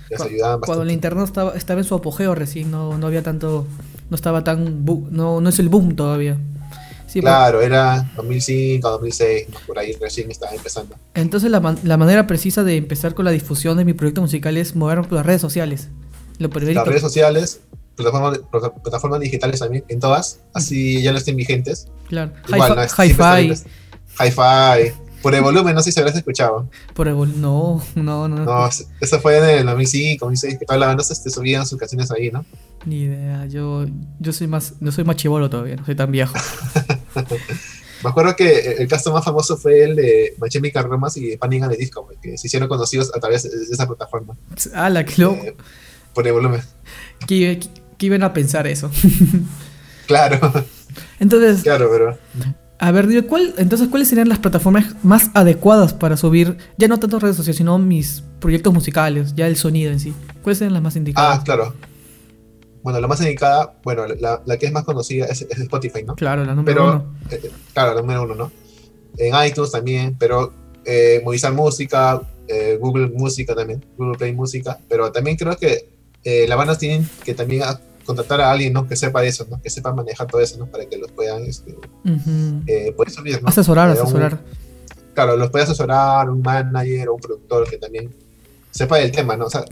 les 0.09 0.19
Cu- 0.19 0.25
ayudaban 0.27 0.59
Cuando 0.61 0.83
el 0.83 0.87
bastante. 0.87 0.93
internet 0.93 1.25
estaba, 1.25 1.51
estaba 1.55 1.79
en 1.81 1.85
su 1.85 1.95
apogeo 1.95 2.33
recién, 2.33 2.71
no, 2.71 2.97
no 2.97 3.07
había 3.07 3.21
tanto, 3.23 3.67
no 4.09 4.15
estaba 4.15 4.43
tan, 4.45 4.85
no, 5.11 5.41
no 5.41 5.49
es 5.49 5.59
el 5.59 5.67
boom 5.67 5.95
todavía. 5.97 6.37
Sí, 7.07 7.21
pues, 7.21 7.31
Claro, 7.31 7.61
era 7.61 8.09
2005, 8.15 8.89
2006, 8.89 9.49
¿no? 9.49 9.57
por 9.67 9.77
ahí 9.79 9.91
recién 10.01 10.31
estaba 10.31 10.53
empezando. 10.53 10.95
Entonces 11.13 11.51
la, 11.51 11.59
man- 11.59 11.77
la 11.83 11.97
manera 11.97 12.25
precisa 12.25 12.63
de 12.63 12.77
empezar 12.77 13.13
con 13.15 13.25
la 13.25 13.31
difusión 13.31 13.77
de 13.77 13.83
mi 13.85 13.91
proyecto 13.93 14.21
musical 14.21 14.55
es 14.57 14.75
moverme 14.77 15.03
por 15.03 15.17
las 15.17 15.25
redes 15.25 15.41
sociales. 15.41 15.89
Lo 16.39 16.47
Las 16.47 16.87
redes 16.87 17.01
sociales, 17.01 17.59
plataformas, 17.95 18.39
plata- 18.49 18.73
plataformas 18.73 19.19
digitales 19.19 19.59
también, 19.59 19.83
en 19.89 19.99
todas, 19.99 20.39
así 20.53 21.01
ya 21.03 21.11
no 21.11 21.17
estén 21.19 21.35
vigentes. 21.35 21.87
Claro. 22.07 22.31
Igual, 22.47 22.87
Hi-Fi, 22.97 23.47
¿no? 23.49 23.55
Siempre 23.55 23.82
Hi-Fi, 24.19 24.93
Por 25.21 25.35
el 25.35 25.41
volumen, 25.41 25.73
no 25.75 25.81
sé 25.81 25.91
si 25.91 25.99
habrás 25.99 26.15
escuchado. 26.15 26.69
Por 26.93 27.07
el 27.07 27.13
volumen, 27.13 27.41
no, 27.41 27.81
no, 27.95 28.27
no. 28.27 28.45
No, 28.45 28.69
eso 28.99 29.19
fue 29.19 29.37
en 29.37 29.59
el 29.59 29.65
2005, 29.65 30.25
2006, 30.25 30.59
que 30.59 30.65
todas 30.65 30.79
las 30.79 30.87
bandas 30.89 31.11
este, 31.11 31.29
subían 31.29 31.65
sus 31.65 31.79
canciones 31.79 32.11
ahí, 32.11 32.31
¿no? 32.31 32.45
Ni 32.85 33.03
idea, 33.03 33.45
yo, 33.45 33.85
yo 34.19 34.33
soy 34.33 34.47
más, 34.47 34.73
no 34.79 34.91
soy 34.91 35.03
más 35.03 35.15
chivolo 35.15 35.49
todavía, 35.49 35.77
no 35.77 35.85
soy 35.85 35.95
tan 35.95 36.11
viejo. 36.11 36.33
Me 38.03 38.09
acuerdo 38.09 38.35
que 38.35 38.73
el 38.79 38.87
caso 38.89 39.13
más 39.13 39.23
famoso 39.23 39.55
fue 39.55 39.83
el 39.83 39.95
de 39.95 40.35
Machemica 40.37 40.81
Romas 40.81 41.15
y 41.15 41.37
Panic! 41.37 41.63
de 41.67 41.77
Disco, 41.77 42.09
que 42.21 42.37
se 42.37 42.47
hicieron 42.47 42.67
conocidos 42.67 43.15
a 43.15 43.19
través 43.19 43.43
de 43.43 43.73
esa 43.73 43.87
plataforma. 43.87 44.35
Ah, 44.73 44.89
la 44.89 45.05
que 45.05 45.21
loco. 45.21 45.41
Eh, 45.41 45.55
por 46.13 46.27
el 46.27 46.33
volumen. 46.33 46.61
¿Qué, 47.25 47.59
iban 47.99 48.23
a 48.23 48.33
pensar 48.33 48.67
eso? 48.67 48.91
claro. 50.07 50.65
Entonces. 51.19 51.63
Claro, 51.63 51.89
pero. 51.89 52.17
A 52.83 52.91
ver, 52.91 53.25
¿cuál, 53.27 53.53
entonces, 53.59 53.87
¿cuáles 53.87 54.09
serían 54.09 54.27
las 54.27 54.39
plataformas 54.39 54.93
más 55.03 55.31
adecuadas 55.35 55.93
para 55.93 56.17
subir, 56.17 56.57
ya 56.77 56.89
no 56.89 56.99
tanto 56.99 57.17
redes 57.17 57.37
sociales, 57.37 57.55
sino 57.55 57.79
mis 57.79 58.25
proyectos 58.41 58.73
musicales, 58.73 59.33
ya 59.35 59.47
el 59.47 59.55
sonido 59.55 59.89
en 59.89 60.01
sí? 60.01 60.13
¿Cuáles 60.41 60.57
serían 60.57 60.73
las 60.73 60.83
más 60.83 60.97
indicadas? 60.97 61.39
Ah, 61.39 61.43
claro. 61.45 61.73
Bueno, 62.81 62.99
la 62.99 63.07
más 63.07 63.21
indicada, 63.21 63.79
bueno, 63.85 64.03
la, 64.05 64.57
que 64.57 64.65
es 64.65 64.73
más 64.73 64.83
conocida 64.83 65.27
es, 65.27 65.43
Spotify, 65.43 66.03
¿no? 66.03 66.15
Claro, 66.15 66.43
la 66.43 66.53
número 66.53 66.83
uno. 66.83 67.15
Eh, 67.31 67.51
claro, 67.73 67.95
la 67.95 68.01
número 68.01 68.23
uno, 68.23 68.35
¿no? 68.35 68.51
En 69.17 69.33
iTunes 69.47 69.71
también, 69.71 70.17
pero 70.19 70.51
eh, 70.83 71.21
Movistar 71.23 71.53
Música, 71.53 72.21
eh, 72.49 72.77
Google 72.81 73.11
Música 73.15 73.55
también, 73.55 73.85
Google 73.97 74.17
Play 74.17 74.33
Música, 74.33 74.77
pero 74.89 75.09
también 75.09 75.37
creo 75.37 75.55
que 75.55 75.89
eh, 76.25 76.47
las 76.49 76.57
bandas 76.57 76.79
tienen 76.79 77.09
que 77.23 77.33
también 77.33 77.63
contratar 78.05 78.41
a 78.41 78.51
alguien, 78.51 78.73
¿no? 78.73 78.87
Que 78.87 78.95
sepa 78.95 79.23
eso, 79.23 79.45
¿no? 79.49 79.61
Que 79.61 79.69
sepa 79.69 79.93
manejar 79.93 80.27
todo 80.27 80.41
eso, 80.41 80.57
¿no? 80.57 80.67
Para 80.67 80.85
que 80.85 80.97
los 80.97 81.11
puedan, 81.11 81.43
este, 81.43 81.75
subir, 83.07 83.41
¿no? 83.41 83.49
Asesorar, 83.49 83.89
asesorar. 83.89 84.41
claro, 85.13 85.37
los 85.37 85.49
puede 85.49 85.63
asesorar 85.65 86.29
un 86.29 86.41
manager 86.41 87.09
o 87.09 87.15
un 87.15 87.21
productor 87.21 87.69
que 87.69 87.77
también 87.77 88.13
sepa 88.71 88.97
del 88.97 89.11
tema, 89.11 89.37
¿no? 89.37 89.45
O 89.45 89.49
sea, 89.49 89.65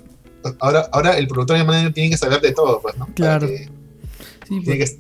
ahora, 0.60 0.90
ahora 0.92 1.18
el 1.18 1.28
productor 1.28 1.58
y 1.58 1.62
el 1.62 1.68
manager 1.68 1.94
tienen 1.94 2.12
que 2.12 2.18
saber 2.18 2.42
de 2.42 2.52
todo, 2.52 2.82
pues, 2.82 2.98
¿no? 2.98 3.08
Claro. 3.16 3.48
Pues. 4.66 4.98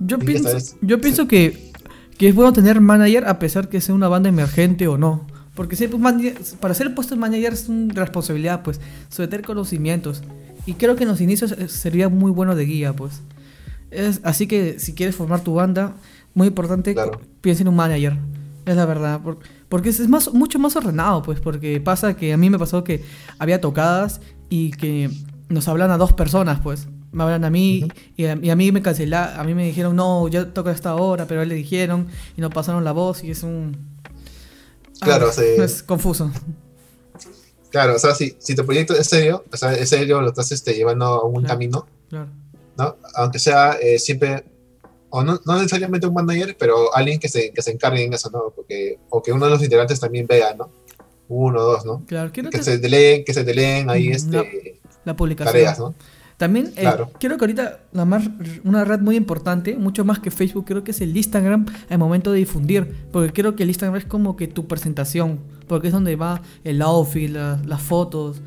yo, 0.00 0.18
pienso, 0.18 0.76
yo 0.80 1.00
pienso 1.00 1.26
que, 1.26 1.72
que 2.18 2.28
es 2.28 2.34
bueno 2.34 2.52
tener 2.52 2.80
manager 2.80 3.26
a 3.26 3.38
pesar 3.38 3.68
que 3.68 3.80
sea 3.80 3.94
una 3.94 4.08
banda 4.08 4.28
emergente 4.28 4.88
o 4.88 4.98
no. 4.98 5.26
Porque 5.56 5.74
pues, 5.88 6.56
para 6.60 6.74
ser 6.74 6.94
puesto 6.94 7.16
manager 7.16 7.54
es 7.54 7.68
una 7.70 7.94
responsabilidad, 7.94 8.62
pues, 8.62 8.78
someter 9.08 9.42
conocimientos. 9.42 10.22
Y 10.66 10.74
creo 10.74 10.96
que 10.96 11.04
en 11.04 11.08
los 11.08 11.20
inicios 11.20 11.52
eh, 11.52 11.68
sería 11.68 12.08
muy 12.08 12.32
bueno 12.32 12.54
de 12.56 12.64
guía, 12.64 12.92
pues. 12.92 13.22
Es, 13.90 14.20
así 14.24 14.48
que 14.48 14.80
si 14.80 14.94
quieres 14.94 15.14
formar 15.14 15.40
tu 15.40 15.54
banda, 15.54 15.94
muy 16.34 16.48
importante, 16.48 16.94
piensa 17.40 17.62
en 17.62 17.68
un 17.68 17.76
manager. 17.76 18.18
Es 18.66 18.74
la 18.74 18.84
verdad. 18.84 19.20
Porque 19.68 19.88
es 19.88 20.08
más, 20.08 20.34
mucho 20.34 20.58
más 20.58 20.74
ordenado, 20.74 21.22
pues. 21.22 21.40
Porque 21.40 21.80
pasa 21.80 22.16
que 22.16 22.32
a 22.32 22.36
mí 22.36 22.50
me 22.50 22.58
pasó 22.58 22.82
que 22.82 23.04
había 23.38 23.60
tocadas 23.60 24.20
y 24.50 24.72
que 24.72 25.08
nos 25.48 25.68
hablan 25.68 25.92
a 25.92 25.98
dos 25.98 26.12
personas, 26.12 26.60
pues. 26.60 26.88
Me 27.12 27.22
hablan 27.22 27.44
a 27.44 27.50
mí 27.50 27.88
y, 28.16 28.26
a, 28.26 28.36
mí 28.36 28.72
me 28.72 28.82
cancelaron, 28.82 29.40
a 29.40 29.44
mí 29.44 29.54
me 29.54 29.64
dijeron, 29.64 29.96
no, 29.96 30.28
yo 30.28 30.48
toco 30.48 30.68
a 30.68 30.72
esta 30.72 30.96
hora, 30.96 31.26
pero 31.26 31.40
a 31.40 31.42
él 31.44 31.48
le 31.48 31.54
dijeron 31.54 32.08
y 32.36 32.40
nos 32.40 32.52
pasaron 32.52 32.84
la 32.84 32.92
voz 32.92 33.24
y 33.24 33.30
es 33.30 33.42
un... 33.42 33.76
Claro, 35.00 35.32
sí. 35.32 35.44
Es 35.56 35.82
confuso. 35.82 36.30
Claro, 37.76 37.96
o 37.96 37.98
sea, 37.98 38.14
si, 38.14 38.34
si 38.38 38.54
tu 38.54 38.64
proyecto 38.64 38.94
es 38.94 39.06
serio, 39.06 39.44
o 39.52 39.56
sea, 39.56 39.74
es 39.74 39.90
serio, 39.90 40.22
lo 40.22 40.28
estás 40.28 40.50
este, 40.50 40.72
llevando 40.72 41.04
a 41.04 41.24
un 41.26 41.44
camino, 41.44 41.86
claro. 42.08 42.30
¿no? 42.78 42.96
Aunque 43.16 43.38
sea 43.38 43.72
eh, 43.82 43.98
siempre, 43.98 44.46
o 45.10 45.22
no, 45.22 45.38
no, 45.44 45.56
necesariamente 45.56 46.06
un 46.06 46.14
manager, 46.14 46.56
pero 46.58 46.94
alguien 46.94 47.20
que 47.20 47.28
se, 47.28 47.52
que 47.52 47.60
se 47.60 47.72
encargue 47.72 48.02
en 48.02 48.14
eso, 48.14 48.30
¿no? 48.30 48.50
Porque, 48.56 48.98
o 49.10 49.22
que 49.22 49.30
uno 49.30 49.44
de 49.44 49.50
los 49.50 49.62
integrantes 49.62 50.00
también 50.00 50.26
vea, 50.26 50.54
¿no? 50.54 50.70
uno 51.28 51.60
o 51.60 51.64
dos, 51.64 51.84
¿no? 51.84 52.02
Claro, 52.06 52.32
que, 52.32 52.62
se 52.62 52.78
deleen, 52.78 53.22
que 53.24 53.34
se 53.34 53.44
deleen 53.44 53.90
ahí 53.90 54.08
este, 54.08 54.80
la, 55.04 55.14
publicación. 55.14 55.52
tareas, 55.52 55.78
¿no? 55.78 55.94
También 56.36 56.72
eh, 56.76 56.86
creo 57.18 57.38
que 57.38 57.44
ahorita 57.44 57.80
la 57.92 58.04
más, 58.04 58.28
una 58.62 58.84
red 58.84 59.00
muy 59.00 59.16
importante, 59.16 59.76
mucho 59.76 60.04
más 60.04 60.18
que 60.18 60.30
Facebook, 60.30 60.66
creo 60.66 60.84
que 60.84 60.90
es 60.90 61.00
el 61.00 61.16
Instagram 61.16 61.64
al 61.88 61.98
momento 61.98 62.30
de 62.30 62.38
difundir, 62.38 62.94
porque 63.10 63.32
creo 63.32 63.56
que 63.56 63.62
el 63.62 63.70
Instagram 63.70 63.96
es 63.96 64.04
como 64.04 64.36
que 64.36 64.46
tu 64.46 64.66
presentación, 64.66 65.40
porque 65.66 65.88
es 65.88 65.94
donde 65.94 66.14
va 66.16 66.42
el 66.62 66.82
outfit, 66.82 67.30
las 67.30 67.80
fotos. 67.80 68.42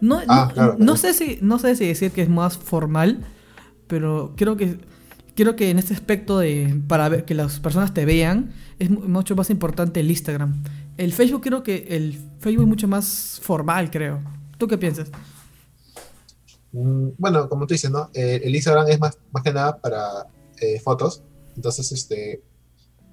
No, 0.00 0.20
ah, 0.28 0.74
no, 0.78 0.96
sé 0.96 1.14
si, 1.14 1.38
no 1.42 1.58
sé 1.58 1.74
si 1.74 1.86
decir 1.86 2.12
que 2.12 2.22
es 2.22 2.28
más 2.28 2.56
formal, 2.58 3.24
pero 3.88 4.34
creo 4.36 4.56
que 4.56 4.78
creo 5.34 5.56
que 5.56 5.70
en 5.70 5.78
este 5.78 5.94
aspecto 5.94 6.38
de 6.38 6.80
para 6.86 7.08
ver 7.08 7.24
que 7.24 7.34
las 7.34 7.58
personas 7.58 7.94
te 7.94 8.04
vean 8.04 8.52
es 8.78 8.90
mucho 8.90 9.34
más 9.34 9.50
importante 9.50 10.00
el 10.00 10.10
Instagram. 10.10 10.62
El 10.96 11.12
Facebook 11.12 11.42
creo 11.42 11.62
que 11.62 11.86
el 11.90 12.18
Facebook 12.38 12.64
es 12.64 12.68
mucho 12.68 12.88
más 12.88 13.40
formal, 13.42 13.90
creo. 13.90 14.20
¿Tú 14.58 14.68
qué 14.68 14.78
piensas? 14.78 15.10
Bueno, 16.72 17.48
como 17.48 17.66
tú 17.66 17.74
dices, 17.74 17.90
¿no? 17.90 18.10
Eh, 18.14 18.40
el 18.44 18.54
Instagram 18.54 18.88
es 18.88 18.98
más, 18.98 19.18
más 19.30 19.42
que 19.42 19.52
nada 19.52 19.76
para 19.78 20.26
eh, 20.60 20.80
fotos. 20.80 21.22
Entonces, 21.54 21.92
este, 21.92 22.42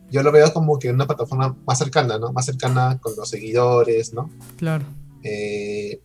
yo 0.09 0.23
lo 0.23 0.31
veo 0.31 0.53
como 0.53 0.79
que 0.79 0.89
una 0.91 1.05
plataforma 1.05 1.57
más 1.67 1.77
cercana, 1.77 2.17
¿no? 2.17 2.31
Más 2.31 2.45
cercana 2.45 2.97
con 3.01 3.15
los 3.17 3.29
seguidores, 3.29 4.13
¿no? 4.13 4.29
Claro. 4.57 4.85
Eh, 5.23 6.01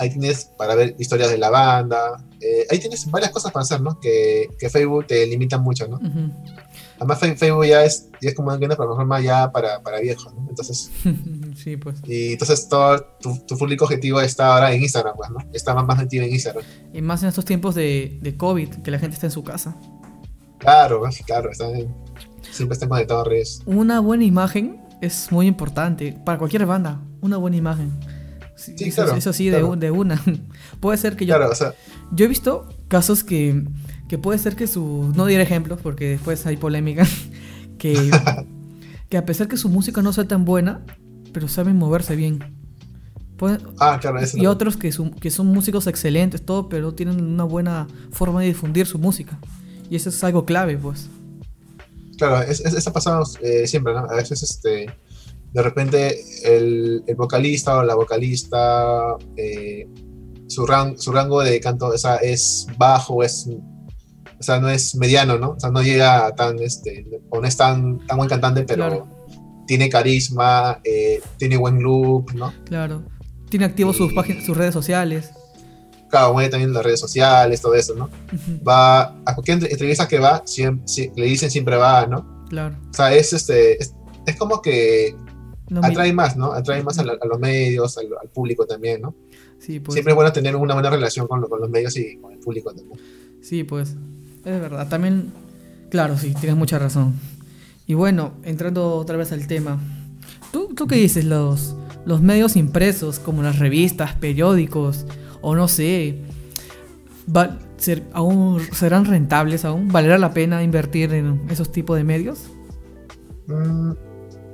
ahí 0.00 0.10
tienes 0.10 0.46
para 0.58 0.74
ver 0.74 0.96
historias 0.98 1.30
de 1.30 1.38
la 1.38 1.50
banda. 1.50 2.24
ahí 2.70 2.78
tienes 2.78 3.08
varias 3.10 3.30
cosas 3.30 3.52
para 3.52 3.62
hacer, 3.62 3.80
¿no? 3.80 4.00
Que, 4.00 4.48
que 4.58 4.68
Facebook 4.68 5.06
te 5.06 5.26
limita 5.26 5.58
mucho, 5.58 5.86
¿no? 5.86 6.00
Además, 6.96 7.18
Facebook 7.18 7.66
ya 7.66 7.84
es, 7.84 8.08
ya 8.20 8.30
es 8.30 8.34
como 8.34 8.48
una 8.48 8.58
plataforma 8.58 9.20
ya 9.20 9.50
para, 9.52 9.82
para 9.82 10.00
viejos, 10.00 10.32
¿no? 10.34 10.46
Entonces. 10.48 10.90
sí, 11.56 11.76
pues. 11.76 12.00
Y 12.04 12.32
entonces 12.32 12.68
todo 12.68 13.00
tu, 13.20 13.38
tu, 13.46 13.58
público 13.58 13.84
objetivo 13.84 14.20
está 14.20 14.54
ahora 14.54 14.72
en 14.72 14.82
Instagram, 14.82 15.14
pues, 15.16 15.30
¿no? 15.30 15.38
Está 15.52 15.74
más, 15.74 15.86
más 15.86 15.98
metido 15.98 16.24
en 16.24 16.32
Instagram. 16.32 16.64
Y 16.92 17.02
más 17.02 17.22
en 17.22 17.28
estos 17.28 17.44
tiempos 17.44 17.74
de, 17.74 18.18
de 18.22 18.36
COVID, 18.36 18.76
que 18.82 18.90
la 18.90 18.98
gente 18.98 19.14
está 19.14 19.26
en 19.26 19.32
su 19.32 19.44
casa. 19.44 19.76
Claro, 20.58 21.00
pues, 21.00 21.22
claro, 21.26 21.50
siempre 22.50 22.74
están 22.74 22.88
conectados 22.88 23.26
a 23.26 23.28
redes. 23.28 23.62
Una 23.66 24.00
buena 24.00 24.24
imagen 24.24 24.80
es 25.00 25.30
muy 25.30 25.46
importante 25.46 26.18
para 26.24 26.38
cualquier 26.38 26.64
banda. 26.66 27.00
Una 27.20 27.36
buena 27.36 27.56
imagen. 27.56 27.92
Sí, 28.56 28.74
eso, 28.80 29.02
claro, 29.02 29.18
eso 29.18 29.32
sí, 29.34 29.50
de, 29.50 29.62
de, 29.76 29.90
una. 29.90 30.22
Puede 30.80 30.96
ser 30.96 31.16
que 31.16 31.26
yo. 31.26 31.36
Claro, 31.36 31.52
o 31.52 31.54
sea, 31.54 31.74
yo 32.12 32.24
he 32.24 32.28
visto 32.28 32.66
casos 32.88 33.22
que 33.22 33.64
que 34.08 34.18
puede 34.18 34.38
ser 34.38 34.56
que 34.56 34.66
su, 34.66 35.12
no 35.14 35.26
diré 35.26 35.42
ejemplos 35.42 35.80
porque 35.82 36.10
después 36.10 36.46
hay 36.46 36.56
polémica, 36.56 37.06
que, 37.78 38.10
que 39.08 39.16
a 39.16 39.24
pesar 39.24 39.48
que 39.48 39.56
su 39.56 39.68
música 39.68 40.02
no 40.02 40.12
sea 40.12 40.26
tan 40.26 40.44
buena, 40.44 40.84
pero 41.32 41.48
saben 41.48 41.76
moverse 41.76 42.16
bien. 42.16 42.38
ah, 43.78 43.98
claro, 44.00 44.18
eso 44.18 44.38
y 44.38 44.46
otros 44.46 44.76
que, 44.76 44.90
que 45.20 45.30
son 45.30 45.48
músicos 45.48 45.86
excelentes, 45.86 46.44
todo, 46.44 46.68
pero 46.68 46.94
tienen 46.94 47.22
una 47.22 47.44
buena 47.44 47.86
forma 48.10 48.40
de 48.40 48.48
difundir 48.48 48.86
su 48.86 48.98
música. 48.98 49.38
Y 49.90 49.96
eso 49.96 50.08
es 50.08 50.24
algo 50.24 50.44
clave, 50.44 50.76
pues. 50.76 51.08
Claro, 52.18 52.42
es, 52.42 52.60
es, 52.60 52.86
ha 52.86 52.92
pasado 52.92 53.24
eh, 53.42 53.66
siempre, 53.66 53.92
¿no? 53.92 54.00
A 54.00 54.14
veces, 54.14 54.42
este, 54.42 54.90
de 55.52 55.62
repente, 55.62 56.18
el, 56.44 57.04
el 57.06 57.14
vocalista 57.14 57.78
o 57.78 57.82
la 57.84 57.94
vocalista, 57.94 59.16
eh, 59.36 59.86
su, 60.48 60.66
su 60.96 61.12
rango 61.12 61.42
de 61.42 61.60
canto 61.60 61.88
o 61.88 61.98
sea, 61.98 62.16
es 62.16 62.66
bajo, 62.78 63.22
es 63.22 63.48
o 64.38 64.42
sea, 64.42 64.60
no 64.60 64.68
es 64.68 64.94
mediano, 64.94 65.38
¿no? 65.38 65.50
O 65.50 65.60
sea, 65.60 65.70
no 65.70 65.82
llega 65.82 66.34
tan, 66.34 66.58
este, 66.58 67.06
o 67.30 67.40
no 67.40 67.46
es 67.46 67.56
tan, 67.56 68.06
tan 68.06 68.16
buen 68.16 68.28
cantante, 68.28 68.64
pero 68.64 69.08
tiene 69.66 69.88
carisma, 69.88 70.80
eh, 70.84 71.20
tiene 71.38 71.56
buen 71.56 71.80
look, 71.82 72.34
¿no? 72.34 72.52
Claro. 72.64 73.02
Tiene 73.48 73.64
activos 73.64 73.96
sus 73.96 74.12
páginas, 74.12 74.44
sus 74.44 74.56
redes 74.56 74.74
sociales. 74.74 75.30
Claro, 76.10 76.34
mueve 76.34 76.50
también 76.50 76.72
las 76.72 76.84
redes 76.84 77.00
sociales, 77.00 77.60
todo 77.60 77.74
eso, 77.74 77.94
¿no? 77.94 78.10
Va 78.66 79.02
a 79.24 79.34
cualquier 79.34 79.64
entrevista 79.64 80.06
que 80.06 80.18
va, 80.18 80.42
siempre, 80.44 81.12
le 81.16 81.26
dicen 81.26 81.50
siempre 81.50 81.76
va, 81.76 82.06
¿no? 82.06 82.44
Claro. 82.48 82.76
O 82.90 82.94
sea, 82.94 83.12
es 83.14 83.32
este, 83.32 83.82
es, 83.82 83.92
como 84.38 84.62
que 84.62 85.16
atrae 85.82 86.12
más, 86.12 86.36
¿no? 86.36 86.52
Atrae 86.52 86.82
más 86.82 86.98
a, 86.98 87.04
los 87.04 87.38
medios, 87.40 87.98
al, 87.98 88.28
público 88.32 88.66
también, 88.66 89.00
¿no? 89.00 89.14
Sí, 89.58 89.80
pues. 89.80 89.94
Siempre 89.94 90.12
es 90.12 90.14
bueno 90.14 90.32
tener 90.32 90.54
una 90.54 90.74
buena 90.74 90.90
relación 90.90 91.26
con, 91.26 91.42
con 91.42 91.60
los 91.60 91.70
medios 91.70 91.96
y 91.96 92.18
con 92.18 92.32
el 92.32 92.38
público 92.38 92.72
también. 92.72 93.00
Sí, 93.40 93.64
pues. 93.64 93.96
Es 94.46 94.60
verdad, 94.60 94.88
también, 94.88 95.32
claro, 95.90 96.16
sí, 96.16 96.32
tienes 96.38 96.56
mucha 96.56 96.78
razón. 96.78 97.14
Y 97.88 97.94
bueno, 97.94 98.34
entrando 98.44 98.94
otra 98.94 99.16
vez 99.16 99.32
al 99.32 99.48
tema, 99.48 99.80
¿tú, 100.52 100.72
tú 100.72 100.86
qué 100.86 100.94
dices? 100.94 101.24
Los, 101.24 101.74
los 102.04 102.22
medios 102.22 102.54
impresos, 102.54 103.18
como 103.18 103.42
las 103.42 103.58
revistas, 103.58 104.14
periódicos, 104.14 105.04
o 105.42 105.56
no 105.56 105.66
sé, 105.66 106.20
aún 108.12 108.62
serán 108.72 109.04
rentables 109.04 109.64
aún? 109.64 109.88
¿Valdrá 109.88 110.16
la 110.16 110.32
pena 110.32 110.62
invertir 110.62 111.12
en 111.12 111.42
esos 111.50 111.72
tipos 111.72 111.96
de 111.96 112.04
medios? 112.04 112.44
Mm, 113.48 113.94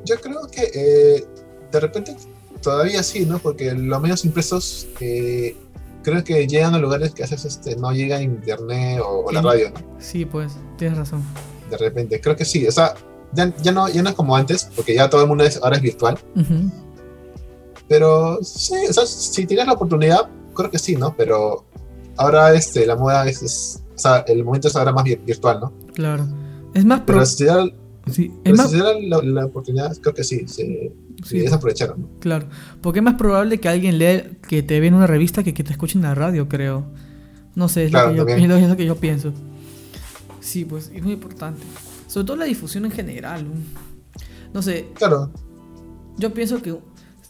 yo 0.06 0.20
creo 0.22 0.46
que 0.50 0.70
eh, 0.75 1.25
de 1.70 1.80
repente 1.80 2.16
todavía 2.62 3.02
sí, 3.02 3.26
¿no? 3.26 3.38
Porque 3.38 3.75
los 3.75 4.00
medios 4.00 4.25
impresos 4.25 4.88
eh, 5.00 5.54
creo 6.02 6.23
que 6.25 6.47
llegan 6.47 6.75
a 6.75 6.78
lugares 6.78 7.12
que 7.12 7.23
haces 7.25 7.44
este, 7.44 7.76
no 7.76 7.92
llega 7.92 8.21
internet 8.23 9.00
o, 9.04 9.30
la 9.32 9.40
radio, 9.42 9.71
¿no? 9.71 9.80
Sí, 9.99 10.25
pues, 10.25 10.52
tienes 10.78 10.99
razón. 10.99 11.23
De 11.71 11.76
repente, 11.78 12.21
creo 12.21 12.37
que 12.37 12.44
sí, 12.44 12.66
o 12.66 12.73
sea, 12.73 12.94
ya, 13.32 13.54
ya 13.62 13.73
no, 13.73 13.88
ya 13.88 14.02
no 14.02 14.11
es 14.11 14.14
como 14.14 14.37
antes, 14.37 14.68
porque 14.76 14.94
ya 14.94 15.09
todo 15.09 15.23
el 15.23 15.28
mundo 15.28 15.44
es, 15.44 15.59
ahora 15.62 15.76
es 15.76 15.82
virtual. 15.82 16.18
Ujú. 16.37 16.71
Pero 17.88 18.38
sí, 18.42 18.75
o 18.88 18.92
sea, 18.92 19.06
si 19.06 19.47
tienes 19.47 19.66
la 19.66 19.73
oportunidad, 19.75 20.28
creo 20.54 20.71
que 20.71 20.78
sí, 20.78 20.97
¿no? 20.97 21.14
Pero 21.16 21.64
ahora 22.16 22.54
este, 22.54 22.87
la 22.87 22.97
moda 22.97 23.26
es, 23.28 23.42
es- 23.42 23.82
o 23.94 23.99
sea, 23.99 24.18
el 24.26 24.44
momento 24.44 24.68
es 24.68 24.76
ahora 24.76 24.92
más 24.92 25.04
vir- 25.04 25.25
virtual, 25.25 25.61
¿no? 25.61 25.73
Claro. 25.94 26.26
Es 26.75 26.85
más 26.85 27.02
Pero 27.06 27.18
pro- 27.18 27.26
si 27.26 27.44
da, 27.44 27.64
sí, 28.11 28.25
es 28.32 28.40
pero 28.44 28.56
más- 28.56 28.71
si 28.71 28.78
da 28.78 28.94
la, 29.00 29.18
la 29.23 29.47
oportunidad, 29.47 29.94
creo 29.99 30.14
que 30.14 30.25
sí, 30.25 30.47
se, 30.49 30.92
sí, 31.24 31.38
desaprovecharon, 31.40 32.08
claro. 32.20 32.46
Porque 32.80 32.98
es 33.00 33.02
más 33.04 33.14
probable 33.14 33.58
que 33.58 33.68
alguien 33.68 33.98
lea 33.98 34.24
que 34.48 34.62
te 34.62 34.78
vea 34.80 34.88
en 34.88 34.94
una 34.94 35.06
revista 35.06 35.42
que 35.42 35.54
que 35.54 35.64
te 35.64 35.72
escuche 35.72 35.96
en 35.98 36.02
la 36.02 36.14
radio, 36.14 36.48
creo. 36.48 36.84
No 37.54 37.68
sé, 37.68 37.84
es, 37.84 37.90
Claro, 37.90 38.12
lo, 38.12 38.24
que 38.26 38.40
yo, 38.40 38.56
es 38.56 38.68
lo- 38.68 38.76
que 38.76 38.86
yo 38.86 38.96
pienso. 38.96 39.32
Sí, 40.40 40.64
pues 40.64 40.90
es 40.94 41.02
muy 41.02 41.12
importante. 41.12 41.62
Sobre 42.06 42.26
todo 42.26 42.36
la 42.36 42.44
difusión 42.46 42.84
en 42.84 42.90
general. 42.90 43.46
¿no? 44.52 44.62
Sé, 44.62 44.88
Claro, 44.94 45.30
yo 46.18 46.32
pienso 46.34 46.60
que 46.60 46.76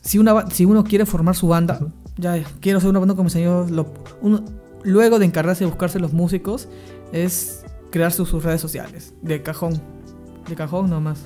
si, 0.01 0.19
una, 0.19 0.51
si 0.51 0.65
uno 0.65 0.83
quiere 0.85 1.07
formar 1.07 1.37
su 1.37 1.49
banda, 1.49 1.81
ya 2.17 2.43
quiero 2.61 2.81
ser 2.81 2.91
una 2.91 2.99
banda 2.99 3.15
como 3.15 3.31
señor, 3.31 3.71
lo, 3.71 3.93
uno, 4.21 4.45
luego 4.83 5.19
de 5.19 5.27
encargarse 5.27 5.65
de 5.65 5.71
buscarse 5.71 5.99
los 6.01 6.13
músicos, 6.13 6.69
es 7.13 7.65
crear 7.91 8.13
sus, 8.13 8.29
sus 8.29 8.43
redes 8.43 8.61
sociales, 8.61 9.15
de 9.23 9.43
cajón, 9.43 9.81
de 10.49 10.55
cajón 10.57 10.91
nomás. 10.91 11.21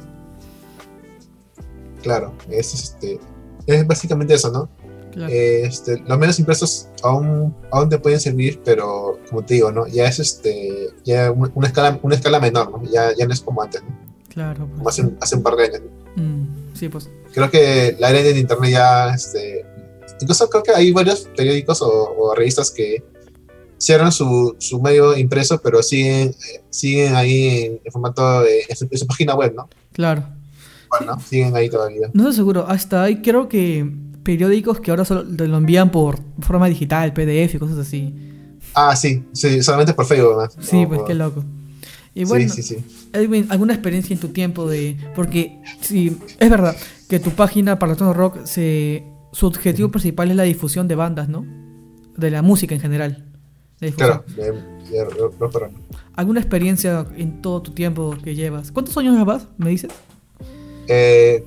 Claro, 2.07 2.33
es, 2.51 2.73
este, 2.73 3.19
es 3.67 3.85
básicamente 3.87 4.35
eso, 4.35 4.51
¿no? 4.53 4.69
Claro. 5.13 5.33
Este, 5.33 5.99
los 6.07 6.19
medios 6.19 6.39
impresos 6.39 6.89
aún, 7.03 7.53
aún 7.73 7.89
te 7.89 7.99
pueden 7.99 8.21
servir, 8.21 8.61
pero 8.65 9.19
como 9.29 9.45
te 9.45 9.55
digo, 9.55 9.73
¿no? 9.73 9.87
Ya 9.89 10.05
es 10.07 10.21
este, 10.21 10.91
ya 11.05 11.33
una, 11.33 11.51
una 11.55 11.67
escala, 11.67 11.99
una 12.03 12.15
escala 12.15 12.39
menor, 12.39 12.71
¿no? 12.71 12.85
Ya, 12.91 13.13
ya 13.17 13.27
no 13.27 13.33
es 13.33 13.41
como 13.41 13.61
antes, 13.63 13.83
¿no? 13.83 13.89
claro, 14.29 14.67
pues. 14.67 14.77
Como 14.79 14.89
hace, 14.89 15.03
un- 15.03 15.17
hace 15.21 15.35
un 15.37 15.43
par 15.43 15.57
de 15.57 15.65
años. 15.65 15.81
¿no? 16.17 16.23
Mm, 16.23 16.47
sí, 16.75 16.89
pues. 16.89 17.11
Creo 17.33 17.51
que 17.51 17.97
la 17.99 18.11
era 18.11 18.23
de 18.23 18.39
internet 18.39 18.71
ya, 18.71 19.11
este, 19.15 19.65
incluso 20.21 20.49
creo 20.49 20.63
que 20.63 20.73
hay 20.73 20.93
varios 20.93 21.29
periódicos 21.37 21.83
o, 21.83 22.15
o 22.19 22.35
revistas 22.35 22.71
que 22.71 23.03
cierran 23.79 24.13
su, 24.13 24.55
su 24.59 24.81
medio 24.81 25.17
impreso, 25.17 25.59
pero 25.63 25.83
siguen, 25.83 26.29
eh, 26.29 26.63
siguen 26.71 27.15
ahí 27.17 27.49
en, 27.65 27.81
en 27.85 27.93
formato 27.93 28.43
de, 28.43 28.65
en 28.69 28.77
su, 28.77 28.87
en 28.91 28.99
su 28.99 29.07
página 29.07 29.35
web, 29.35 29.55
¿no? 29.57 29.69
Claro. 29.93 30.23
Bueno, 30.91 31.19
siguen 31.21 31.55
ahí 31.57 31.69
todavía. 31.69 32.09
No 32.13 32.23
estoy 32.25 32.37
seguro, 32.37 32.67
hasta 32.69 33.03
hay 33.05 33.23
creo 33.23 33.49
que 33.49 33.91
periódicos 34.23 34.81
que 34.81 34.91
ahora 34.91 35.05
solo 35.05 35.25
te 35.25 35.47
lo 35.49 35.57
envían 35.57 35.91
por 35.91 36.19
forma 36.41 36.69
digital, 36.69 37.13
PDF 37.13 37.55
y 37.55 37.59
cosas 37.59 37.79
así. 37.79 38.15
Ah, 38.75 38.95
sí, 38.97 39.25
sí, 39.33 39.63
solamente 39.63 39.95
por 39.95 40.05
Facebook, 40.07 40.37
¿no? 40.37 40.63
Sí, 40.63 40.83
No, 40.83 40.89
pues 40.89 40.99
por- 41.01 41.09
qué 41.09 41.15
loco. 41.15 41.45
Y 42.15 42.25
bueno, 42.25 42.53
sí, 42.53 42.63
sí, 42.63 42.77
sí. 42.77 43.09
Edwin, 43.13 43.47
¿alguna 43.51 43.75
experiencia 43.75 44.15
en 44.15 44.21
tu 44.21 44.29
tiempo 44.29 44.67
de...? 44.69 44.97
Porque 45.15 45.61
sí, 45.81 46.17
es 46.39 46.51
verdad 46.51 46.75
que 47.09 47.21
tu 47.21 47.31
página 47.31 47.79
para 47.79 47.95
Tono 47.95 48.15
Rock, 48.15 48.45
se, 48.45 49.05
su 49.33 49.47
objetivo 49.47 49.91
principal 49.91 50.31
es 50.31 50.37
la 50.37 50.43
difusión 50.45 50.89
de 50.89 50.95
bandas, 50.95 51.29
¿no? 51.29 51.45
De 52.17 52.31
la 52.31 52.41
música 52.43 52.75
en 52.75 52.81
general. 52.81 53.25
Claro, 53.97 54.25
de- 54.35 54.53
de 54.53 55.49
peruano. 55.53 55.79
¿Alguna 56.15 56.41
experiencia 56.41 57.07
en 57.17 57.43
todo 57.43 57.61
tu 57.61 57.73
tiempo 57.73 58.17
que 58.25 58.35
llevas? 58.35 58.73
¿Cuántos 58.73 58.97
años 58.97 59.17
llevas, 59.19 59.49
me 59.59 59.69
dices? 59.71 59.91
Eh, 60.89 61.45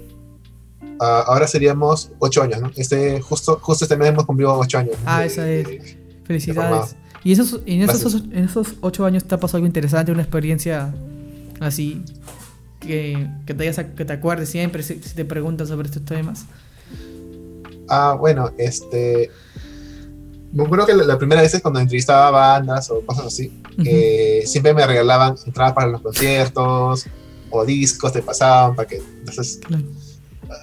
ah, 1.00 1.24
ahora 1.28 1.48
seríamos 1.48 2.12
ocho 2.20 2.42
años, 2.44 2.62
¿no? 2.62 2.72
Este, 2.76 3.22
justo, 3.22 3.60
justo 3.62 3.86
este 3.86 3.98
mes 3.98 4.10
hemos 4.10 4.26
cumplido 4.26 4.58
ocho 4.58 4.78
años. 4.78 4.94
¿no? 4.98 5.04
Ah, 5.06 5.26
esa 5.26 5.50
es. 5.50 5.68
de- 5.68 5.98
Felicidades. 6.26 6.96
¿Y 7.24 7.32
esos, 7.34 7.62
en, 7.66 7.82
esos, 7.82 8.02
Gracias. 8.14 8.24
en 8.32 8.44
esos 8.46 8.68
ocho 8.82 9.06
años 9.06 9.24
te 9.26 9.36
ha 9.36 9.40
pasado 9.40 9.58
algo 9.58 9.68
interesante, 9.68 10.12
una 10.12 10.22
experiencia 10.22 10.94
así 11.60 12.04
que, 12.80 13.28
que, 13.46 13.54
te, 13.54 13.68
hayas- 13.70 13.94
que 13.96 14.06
te 14.06 14.14
acuerdes 14.14 14.50
siempre 14.50 14.84
si, 14.84 15.02
si 15.02 15.16
te 15.16 15.26
preguntan 15.26 15.68
sobre 15.68 15.88
estos 15.88 16.06
temas? 16.06 16.46
Ah, 17.90 18.16
bueno, 18.18 18.52
este. 18.58 19.32
Me 20.52 20.64
acuerdo 20.64 20.86
que 20.88 20.94
la, 20.96 21.04
la 21.04 21.18
primera 21.18 21.42
vez 21.42 21.54
es 21.54 21.62
cuando 21.62 21.80
entrevistaba 21.80 22.32
bandas 22.32 22.90
o 22.90 23.02
cosas 23.06 23.28
así, 23.28 23.62
siempre 24.46 24.74
me 24.74 24.86
regalaban 24.88 25.36
entradas 25.46 25.74
para 25.74 25.88
los 25.88 26.02
conciertos 26.02 27.06
o 27.50 27.66
discos, 27.66 28.12
te 28.14 28.22
pasaban 28.22 28.76
para 28.76 28.88
que. 28.88 28.98
Entonces, 28.98 29.60
Claro. 29.66 29.84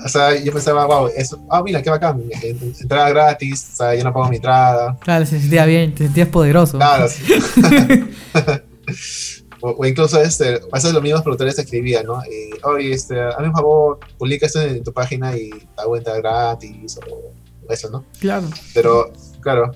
o 0.04 0.08
sea, 0.08 0.34
yo 0.42 0.52
pensaba, 0.52 0.86
wow, 0.86 1.08
eso, 1.16 1.44
ah, 1.50 1.62
mira, 1.62 1.82
qué 1.82 1.90
bacán, 1.90 2.22
en- 2.30 2.56
en- 2.56 2.74
entrada 2.80 3.08
gratis, 3.10 3.68
o 3.72 3.76
sea, 3.76 3.94
yo 3.94 4.04
no 4.04 4.12
pago 4.12 4.28
mi 4.28 4.36
entrada. 4.36 4.96
Claro, 5.00 5.24
se 5.26 5.40
sentía 5.40 5.64
bien, 5.66 5.94
te 5.94 6.04
sentías 6.04 6.28
poderoso. 6.28 6.78
Claro, 6.78 7.08
sí. 7.08 7.22
o, 9.60 9.70
o 9.70 9.86
incluso 9.86 10.20
este, 10.20 10.56
a 10.56 10.74
veces 10.74 10.92
los 10.92 11.02
mismos 11.02 11.22
productores 11.22 11.56
te 11.56 11.62
escribían, 11.62 12.06
¿no? 12.06 12.20
Y, 12.24 12.50
Oye, 12.64 12.92
este, 12.92 13.20
hazme 13.20 13.48
un 13.48 13.52
favor, 13.54 13.98
publica 14.18 14.46
esto 14.46 14.60
en 14.60 14.82
tu 14.82 14.92
página 14.92 15.36
y 15.36 15.50
te 15.50 15.66
hago 15.78 15.96
entrada 15.96 16.18
gratis 16.18 16.98
o 17.10 17.32
eso, 17.72 17.90
¿no? 17.90 18.04
Claro. 18.20 18.46
Pero, 18.74 19.12
claro, 19.40 19.72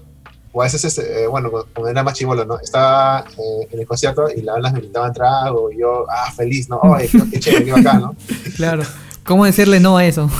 o 0.52 0.60
a 0.62 0.64
veces, 0.64 0.84
este, 0.84 1.22
eh, 1.22 1.26
bueno, 1.26 1.50
cuando 1.50 1.88
era 1.88 2.02
más 2.02 2.14
chivolo, 2.14 2.44
¿no? 2.44 2.58
Estaba 2.58 3.24
eh, 3.38 3.68
en 3.70 3.80
el 3.80 3.86
concierto 3.86 4.28
y 4.34 4.42
las 4.42 4.54
bandas 4.54 4.72
me 4.72 4.78
invitaban 4.80 5.12
trago 5.12 5.70
y 5.70 5.78
yo, 5.78 6.06
ah, 6.10 6.32
feliz, 6.32 6.68
¿no? 6.68 6.78
Oye, 6.80 7.08
qué, 7.08 7.22
qué 7.30 7.40
chévere, 7.40 7.64
qué 7.66 7.72
bacán, 7.72 8.00
¿no? 8.00 8.16
Claro. 8.56 8.82
¿Cómo 9.24 9.44
decirle 9.44 9.78
no 9.80 9.96
a 9.96 10.04
eso? 10.04 10.30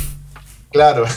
Claro. 0.73 1.05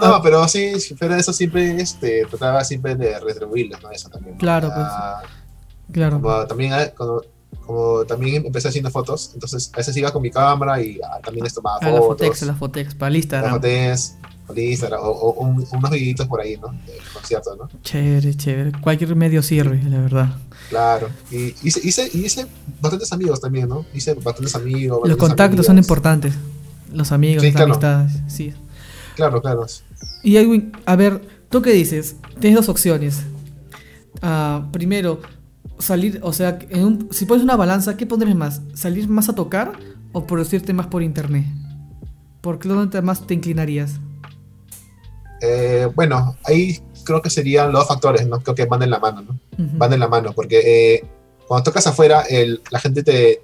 Ah. 0.00 0.10
No, 0.12 0.22
pero 0.22 0.46
sí, 0.46 0.74
pero 0.96 1.16
eso 1.16 1.32
siempre, 1.32 1.80
este, 1.82 2.24
trataba 2.26 2.62
siempre 2.62 2.94
de 2.94 3.18
retribuirles, 3.18 3.82
¿no? 3.82 3.90
Eso 3.90 4.08
también. 4.08 4.34
¿no? 4.34 4.38
Claro, 4.38 4.68
pues. 4.72 4.86
Ah, 4.88 5.22
Claro. 5.90 6.20
como 6.20 6.46
también, 6.46 6.72
eh, 6.74 6.92
como, 6.96 7.20
como 7.66 8.04
también 8.04 8.46
empecé 8.46 8.68
haciendo 8.68 8.92
fotos, 8.92 9.32
entonces 9.34 9.70
a 9.74 9.78
veces 9.78 9.96
iba 9.96 10.12
con 10.12 10.22
mi 10.22 10.30
cámara 10.30 10.80
y 10.80 11.00
ah, 11.02 11.18
también 11.20 11.42
les 11.42 11.52
tomaba 11.54 11.78
A 11.78 11.90
las 11.90 11.98
fotos. 11.98 12.06
fotex, 12.06 12.42
a 12.44 12.46
las 12.46 12.58
fotex, 12.58 12.94
para 12.94 13.08
el 13.08 13.14
las 13.14 13.22
Instagram. 13.24 13.60
Instagram, 14.56 15.00
o, 15.02 15.08
o 15.10 15.44
un- 15.46 15.66
unos 15.70 15.90
videitos 15.90 16.26
por 16.26 16.40
ahí, 16.40 16.56
¿no? 16.56 16.68
De 16.68 16.92
conciertos, 17.12 17.56
¿no? 17.58 17.68
Chévere, 17.82 18.34
chévere. 18.34 18.72
Cualquier 18.80 19.14
medio 19.16 19.42
sirve, 19.42 19.82
la 19.84 20.00
verdad. 20.00 20.36
Claro. 20.70 21.08
Y 21.30 21.54
hice, 21.62 21.80
hice, 21.82 22.10
hice 22.12 22.46
bastantes 22.80 23.12
amigos 23.12 23.40
también, 23.40 23.68
¿no? 23.68 23.84
Hice 23.94 24.14
bastantes 24.14 24.54
amigos. 24.54 24.98
Los 25.00 25.10
bastantes 25.16 25.28
contactos 25.28 25.66
son 25.66 25.78
importantes. 25.78 26.34
Los 26.92 27.12
amigos, 27.12 27.42
Sí, 27.42 27.48
las 27.48 27.56
claro. 27.56 27.72
amistades. 27.72 28.12
Sí. 28.28 28.54
Claro, 29.16 29.40
claro. 29.42 29.66
Y 30.22 30.36
Edwin, 30.36 30.72
a 30.86 30.96
ver, 30.96 31.20
¿tú 31.50 31.60
qué 31.62 31.72
dices? 31.72 32.16
Tienes 32.40 32.56
dos 32.58 32.68
opciones. 32.68 33.22
Ah, 34.22 34.66
primero, 34.72 35.20
salir, 35.78 36.20
o 36.22 36.32
sea, 36.32 36.58
en 36.70 36.84
un- 36.84 37.08
si 37.10 37.24
pones 37.24 37.42
una 37.44 37.56
balanza, 37.56 37.96
¿qué 37.96 38.06
pondrías 38.06 38.36
más? 38.36 38.62
¿Salir 38.74 39.08
más 39.08 39.28
a 39.28 39.34
tocar 39.34 39.72
o 40.12 40.26
producirte 40.26 40.72
más 40.72 40.86
por 40.86 41.02
internet? 41.02 41.46
¿Por 42.40 42.58
qué 42.58 42.68
dónde 42.68 43.02
más 43.02 43.26
te 43.26 43.34
inclinarías? 43.34 43.92
Eh, 45.40 45.88
bueno, 45.94 46.36
ahí 46.44 46.78
creo 47.04 47.22
que 47.22 47.30
serían 47.30 47.72
los 47.72 47.80
dos 47.82 47.88
factores, 47.88 48.26
¿no? 48.26 48.40
Creo 48.42 48.54
que 48.54 48.64
van 48.66 48.82
en 48.82 48.90
la 48.90 48.98
mano, 48.98 49.22
¿no? 49.22 49.40
Ujú. 49.64 49.78
Van 49.78 49.92
en 49.92 50.00
la 50.00 50.08
mano, 50.08 50.32
porque 50.32 50.60
eh, 50.94 51.04
cuando 51.46 51.64
tocas 51.64 51.86
afuera, 51.86 52.22
el, 52.22 52.60
la 52.70 52.80
gente 52.80 53.02
te. 53.02 53.40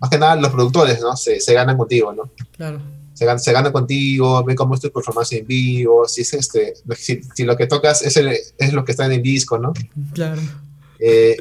Más 0.00 0.10
que 0.10 0.18
nada, 0.18 0.36
los 0.36 0.50
productores, 0.50 1.00
¿no? 1.00 1.16
Se, 1.16 1.40
se 1.40 1.54
ganan 1.54 1.76
contigo, 1.78 2.12
¿no? 2.12 2.30
Claro. 2.56 2.80
Se 3.14 3.24
ganan, 3.24 3.40
se 3.40 3.52
ganan 3.52 3.72
contigo, 3.72 4.42
ven 4.44 4.56
cómo 4.56 4.74
es 4.74 4.80
tu 4.80 4.90
performance 4.90 5.32
en 5.34 5.46
vivo, 5.46 6.06
si, 6.08 6.22
es 6.22 6.34
este, 6.34 6.74
si, 6.96 7.20
si 7.34 7.44
lo 7.44 7.56
que 7.56 7.66
tocas 7.68 8.02
es, 8.02 8.16
el- 8.16 8.36
es 8.58 8.72
lo 8.72 8.84
que 8.84 8.90
está 8.90 9.06
en 9.06 9.12
el 9.12 9.22
disco, 9.22 9.56
¿no? 9.56 9.72
Claro. 10.12 10.40
Eh, 10.98 11.36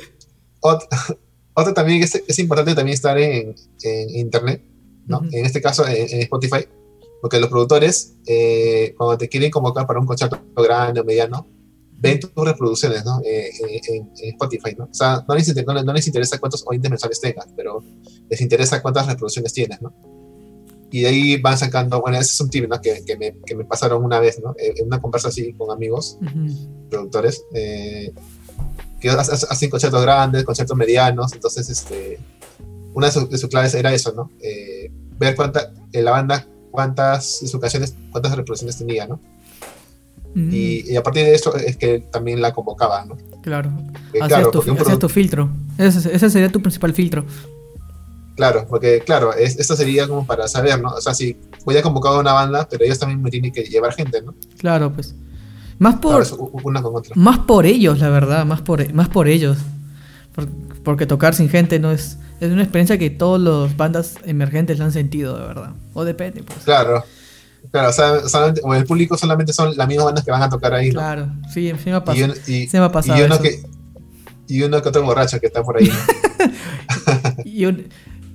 ot- 0.62 0.88
otro 1.56 1.74
también 1.74 2.04
es, 2.04 2.14
es 2.28 2.40
importante 2.40 2.76
también 2.76 2.94
estar 2.94 3.18
en, 3.18 3.56
en 3.82 4.10
internet, 4.12 4.62
¿no? 5.08 5.18
Ujú. 5.18 5.30
En 5.32 5.46
este 5.46 5.62
caso 5.64 5.86
en, 5.88 6.08
en 6.10 6.22
Spotify, 6.22 6.68
porque 7.24 7.40
los 7.40 7.48
productores, 7.50 8.16
eh, 8.28 8.94
cuando 8.98 9.18
te 9.18 9.30
quieren 9.30 9.50
convocar 9.50 9.88
para 9.88 9.98
un 9.98 10.06
concierto 10.06 10.42
grande 10.58 11.00
o 11.00 11.06
mediano, 11.06 11.48
ven 12.02 12.20
tus 12.20 12.32
reproducciones, 12.36 13.06
¿no? 13.06 13.22
Eh, 13.24 13.50
en, 13.62 13.70
en- 13.96 14.12
en 14.22 14.30
Spotify, 14.34 14.76
¿no? 14.78 14.90
O 14.92 14.94
sea, 14.94 15.24
no 15.26 15.34
les, 15.34 15.48
inter- 15.48 15.66
no, 15.66 15.82
no 15.82 15.94
les 15.94 16.06
interesa 16.06 16.38
cuántos 16.38 16.62
oyentes 16.68 16.92
mensuales 16.92 17.22
tengas, 17.22 17.48
pero 17.56 17.82
les 18.30 18.42
interesa 18.42 18.82
cuántas 18.82 19.08
reproducciones 19.08 19.54
tienes, 19.54 19.82
¿no? 19.82 19.94
Y 20.92 21.00
de 21.00 21.08
ahí 21.08 21.38
van 21.42 21.58
sacando, 21.58 22.02
bueno, 22.02 22.18
ese 22.20 22.34
es 22.34 22.42
un 22.42 22.50
tip, 22.50 22.68
¿no? 22.68 22.82
Que, 22.82 23.06
que, 23.06 23.16
me, 23.18 23.34
que 23.46 23.56
me 23.56 23.64
pasaron 23.64 24.04
una 24.04 24.20
vez, 24.20 24.42
¿no? 24.44 24.54
Eh, 24.60 24.74
En 24.76 24.88
una 24.88 25.00
conversa 25.02 25.30
así 25.30 25.54
con 25.54 25.72
amigos, 25.72 26.18
Ujú. 26.22 26.90
productores, 26.90 27.42
eh, 27.54 28.12
que 29.00 29.10
ha- 29.10 29.14
ha- 29.14 29.22
hacen 29.22 29.70
conciertos 29.70 30.02
grandes, 30.02 30.44
conciertos 30.44 30.76
medianos, 30.76 31.32
entonces 31.32 31.70
este, 31.70 32.20
una 32.94 33.08
de, 33.08 33.14
sus- 33.14 33.30
de 33.30 33.38
sus 33.38 33.50
claves 33.50 33.74
era 33.76 33.94
eso, 33.94 34.12
¿no? 34.12 34.30
Eh, 34.42 34.92
ver 35.18 35.38
cuánta, 35.38 35.72
eh, 35.94 36.02
la 36.02 36.12
banda, 36.12 36.46
cuántas 36.74 37.40
canciones, 37.62 37.96
cuántas 38.12 38.36
reproducciones 38.36 38.76
tenía, 38.78 39.08
¿no? 39.08 39.20
Mm, 40.36 40.50
Y, 40.52 40.92
y 40.92 40.96
a 40.98 41.04
partir 41.04 41.24
de 41.26 41.36
eso 41.36 41.56
es 41.56 41.78
que 41.78 42.00
también 42.00 42.42
la 42.42 42.52
convocaba, 42.52 43.06
¿no? 43.06 43.16
claro. 43.44 43.72
Eh, 44.14 44.20
claro, 44.28 44.50
tu, 44.52 44.60
hacías 44.62 45.00
tu 45.00 45.08
filtro. 45.10 45.50
Ese, 45.78 46.14
ese 46.16 46.30
sería 46.30 46.52
tu 46.52 46.62
principal 46.62 46.94
filtro. 46.94 47.24
claro, 48.36 48.66
porque 48.68 49.02
claro, 49.06 49.34
es- 49.34 49.60
esto 49.60 49.76
sería 49.76 50.08
como 50.08 50.26
para 50.26 50.48
saber, 50.48 50.82
¿no? 50.82 50.90
O 50.90 51.02
sea, 51.02 51.14
si 51.14 51.38
voy 51.66 51.78
a 51.78 51.82
convocar 51.84 52.14
a 52.14 52.20
una 52.20 52.34
banda, 52.34 52.68
pero 52.70 52.84
ellos 52.84 52.98
también 53.00 53.22
me 53.22 53.30
tienen 53.30 53.52
que 53.52 53.62
llevar 53.64 53.94
gente, 53.94 54.22
¿no? 54.22 54.34
Claro, 54.58 54.92
pues. 54.92 55.14
Más 55.80 55.96
por, 55.96 56.26
Claro, 56.26 56.52
una 56.64 56.82
con 56.82 56.96
otra. 56.96 57.14
más 57.16 57.40
por 57.40 57.66
ellos, 57.66 58.00
la 58.00 58.10
verdad, 58.10 58.46
más 58.46 58.62
por, 58.62 58.92
más 58.94 59.10
por 59.10 59.28
ellos. 59.28 59.58
Por- 60.34 60.48
porque 60.84 61.06
tocar 61.06 61.34
sin 61.36 61.50
gente 61.50 61.80
no 61.80 61.92
es, 61.92 62.18
es 62.45 62.51
una 62.51 62.63
experiencia 62.63 62.97
que 62.97 63.10
todas 63.10 63.41
las 63.41 63.75
bandas 63.77 64.15
emergentes 64.25 64.79
la 64.79 64.86
han 64.86 64.91
sentido, 64.91 65.38
de 65.39 65.45
verdad. 65.47 65.71
O 65.93 66.03
depende, 66.06 66.43
pues. 66.43 66.60
Claro. 66.65 67.03
Claro, 67.71 67.89
o 67.89 67.93
sea, 67.93 68.27
solamente, 68.27 68.60
o 68.63 68.75
el 68.75 68.84
público 68.86 69.17
solamente 69.17 69.53
son 69.53 69.75
las 69.77 69.88
mismas 69.88 70.06
bandas 70.08 70.25
que 70.25 70.32
van 70.32 70.41
a 70.43 70.49
tocar 70.49 70.73
ahí. 70.73 70.88
¿no? 70.89 70.95
Claro, 70.99 71.32
sí, 71.53 71.71
sí 71.82 71.89
me 71.89 71.93
ha 71.95 72.03
pasado. 72.03 72.27
Y, 72.27 72.29
un- 72.29 72.38
y- 72.47 72.67
se 72.67 72.77
me 72.79 72.86
ha 72.86 72.91
pasado. 72.91 73.17
y 73.19 73.23
uno 73.23 73.36
eso. 73.36 73.43
que 73.43 73.63
y 74.47 74.62
uno 74.63 74.82
que 74.82 74.89
otro 74.89 75.01
borracho 75.03 75.39
que 75.39 75.47
está 75.47 75.63
por 75.63 75.77
ahí. 75.77 75.88
¿no? 75.88 75.93
Y 77.45 77.65
un- 77.65 77.88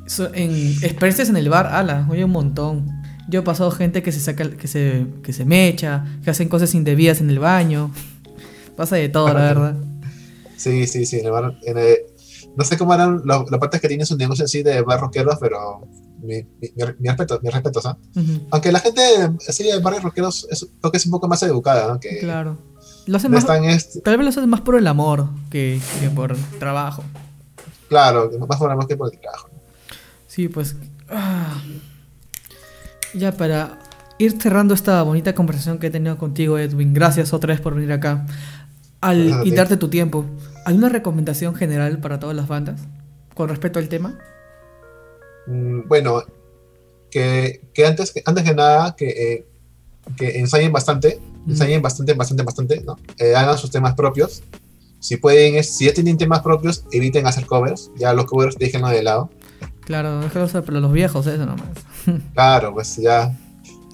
so- 0.07 0.33
en 0.35 0.51
experiencias 0.83 1.29
en 1.29 1.37
el 1.37 1.49
bar, 1.51 1.67
ala, 1.67 2.07
oye 2.11 2.25
un 2.25 2.31
montón. 2.31 2.87
Yo 3.29 3.41
he 3.41 3.43
pasado 3.43 3.71
gente 3.71 4.03
que 4.03 4.11
se 4.13 4.21
saca, 4.21 4.49
que 4.51 4.67
se, 4.67 5.07
que 5.23 5.35
se 5.35 5.45
mecha, 5.45 6.07
que 6.25 6.31
hacen 6.31 6.49
cosas 6.49 6.75
indebidas 6.75 7.21
en 7.21 7.29
el 7.29 7.39
baño. 7.39 7.93
Pasa 8.77 8.97
de 8.97 9.11
todo, 9.11 9.29
la 9.29 9.35
verdad. 9.41 9.77
Sí, 10.57 10.87
sí, 10.87 11.05
sí. 11.05 11.19
en 11.21 11.27
el 11.27 11.33
bar- 11.33 11.59
en 11.65 11.77
el- 11.79 11.97
no 12.57 12.65
sé 12.65 12.77
cómo 12.77 12.95
eran 12.95 13.23
las 13.25 13.45
partes 13.61 13.81
que 13.81 13.89
tienen 13.89 14.07
su 14.07 14.17
negocio 14.17 14.45
así 14.45 14.63
de 14.63 14.83
bar 14.83 15.01
rockeros, 15.01 15.37
pero 15.41 15.81
mi, 16.23 16.35
mi, 16.43 16.69
mi- 16.75 16.85
mi 16.99 17.09
respeto, 17.09 17.39
mi 17.43 17.51
respeto, 17.51 17.81
¿sabes? 17.81 17.99
Ujú, 18.17 18.47
Aunque 18.51 18.73
la 18.73 18.81
gente 18.81 19.01
así 19.49 19.63
de 19.65 19.79
barrios 19.81 20.03
rockeros 20.03 20.47
es, 20.51 20.67
creo 20.81 20.91
que 20.91 20.97
es 20.99 21.07
un 21.07 21.13
poco 21.13 21.29
más 21.29 21.43
educada, 21.43 21.87
¿no? 21.93 22.01
Que 22.01 22.19
Claro. 22.19 22.59
Lo 23.07 23.17
hacen 23.17 23.31
no 23.31 23.41
más, 23.41 23.49
este, 23.65 24.01
tal 24.01 24.17
vez 24.19 24.25
lo 24.25 24.31
hacen 24.31 24.49
más 24.51 24.61
por 24.61 24.77
el 24.77 24.87
amor 24.87 25.29
que, 25.51 25.81
que 26.01 26.11
por 26.11 26.37
trabajo. 26.59 27.03
claro, 27.89 28.31
más 28.47 28.59
por 28.59 28.87
que 28.87 28.97
por 28.97 29.13
el 29.13 29.19
trabajo. 29.21 29.49
Sí, 30.27 30.49
pues. 30.49 30.77
ah. 31.09 31.63
Ya 33.15 33.33
para 33.33 33.79
ir 34.19 34.41
cerrando 34.41 34.75
esta 34.75 35.03
bonita 35.03 35.35
conversación 35.35 35.79
que 35.79 35.87
he 35.87 35.91
tenido 35.91 36.19
contigo, 36.19 36.59
Edwin, 36.59 36.93
gracias 36.93 37.33
otra 37.33 37.55
vez 37.55 37.61
por 37.63 37.75
venir 37.75 37.93
acá 37.93 38.27
al, 39.01 39.41
y 39.47 39.51
darte 39.53 39.77
tu 39.77 39.89
tiempo. 39.89 40.27
¿Alguna 40.65 40.89
recomendación 40.89 41.55
general 41.55 41.99
para 41.99 42.19
todas 42.19 42.37
las 42.37 42.49
bandas 42.49 42.81
con 43.35 43.49
respecto 43.49 43.79
al 43.79 43.89
tema? 43.89 44.19
Mm, 45.47 45.89
bueno, 45.89 46.23
que, 47.11 47.63
que 47.73 47.87
antes, 47.87 48.13
que 48.13 48.23
antes 48.27 48.45
que 48.45 48.55
nada, 48.55 48.95
que, 48.97 49.09
eh, 49.09 49.47
que 50.17 50.39
ensayen 50.39 50.73
bastante, 50.73 51.21
Mm. 51.47 51.51
ensayen 51.53 51.81
bastante, 51.83 52.13
bastante, 52.15 52.43
bastante, 52.43 52.83
¿no? 52.85 52.99
Eh, 53.19 53.35
hagan 53.35 53.57
sus 53.57 53.71
temas 53.71 53.95
propios. 53.95 54.43
Si 55.01 55.17
pueden, 55.17 55.63
si 55.65 55.87
ya 55.87 55.95
tienen 55.95 56.19
temas 56.19 56.41
propios, 56.41 56.85
eviten 56.93 57.27
hacer 57.27 57.47
covers. 57.47 57.91
Ya 57.97 58.13
los 58.13 58.27
covers 58.27 58.57
déjenlo 58.59 58.89
de 58.89 59.03
lado. 59.03 59.31
Claro, 59.87 60.21
para 60.33 60.81
los 60.81 60.93
viejos, 60.93 61.27
eso 61.27 61.47
nomás. 61.47 61.69
Claro, 62.35 62.75
pues 62.75 62.97
ya. 62.97 63.35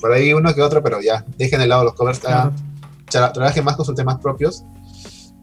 Por 0.01 0.13
ahí 0.13 0.33
uno 0.33 0.53
que 0.55 0.63
otro, 0.63 0.83
pero 0.83 1.01
ya, 1.01 1.25
dejen 1.39 1.61
de 1.61 1.67
lado 1.69 1.85
los 1.85 1.95
covers. 1.95 2.19
Claro. 2.19 2.53
tra- 3.11 3.33
trabajen 3.33 3.65
más 3.65 3.77
con 3.77 3.85
sus 3.85 3.95
temas 3.95 4.19
propios. 4.19 4.65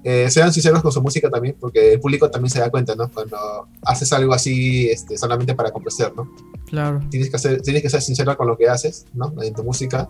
Eh, 0.03 0.31
sean 0.31 0.51
sinceros 0.51 0.81
con 0.81 0.91
su 0.91 1.01
música 1.01 1.29
también, 1.29 1.55
porque 1.59 1.93
el 1.93 1.99
público 1.99 2.29
también 2.29 2.49
se 2.49 2.59
da 2.59 2.71
cuenta, 2.71 2.95
¿no? 2.95 3.09
Cuando 3.11 3.37
haces 3.83 4.11
algo 4.13 4.33
así 4.33 4.89
este, 4.89 5.17
solamente 5.17 5.53
para 5.53 5.71
complacer, 5.71 6.11
¿no? 6.15 6.27
Claro. 6.67 7.01
tienes 7.09 7.29
que, 7.29 7.35
hacer, 7.35 7.61
tienes 7.61 7.83
que 7.83 7.89
ser 7.89 8.01
sincero 8.01 8.35
con 8.35 8.47
lo 8.47 8.57
que 8.57 8.67
haces, 8.67 9.05
¿no? 9.13 9.33
En 9.41 9.53
tu 9.53 9.63
música. 9.63 10.09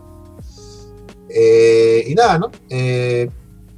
Eh, 1.28 2.06
y 2.08 2.16
nada, 2.16 2.40
¿no? 2.40 2.52
Eh, 2.70 3.30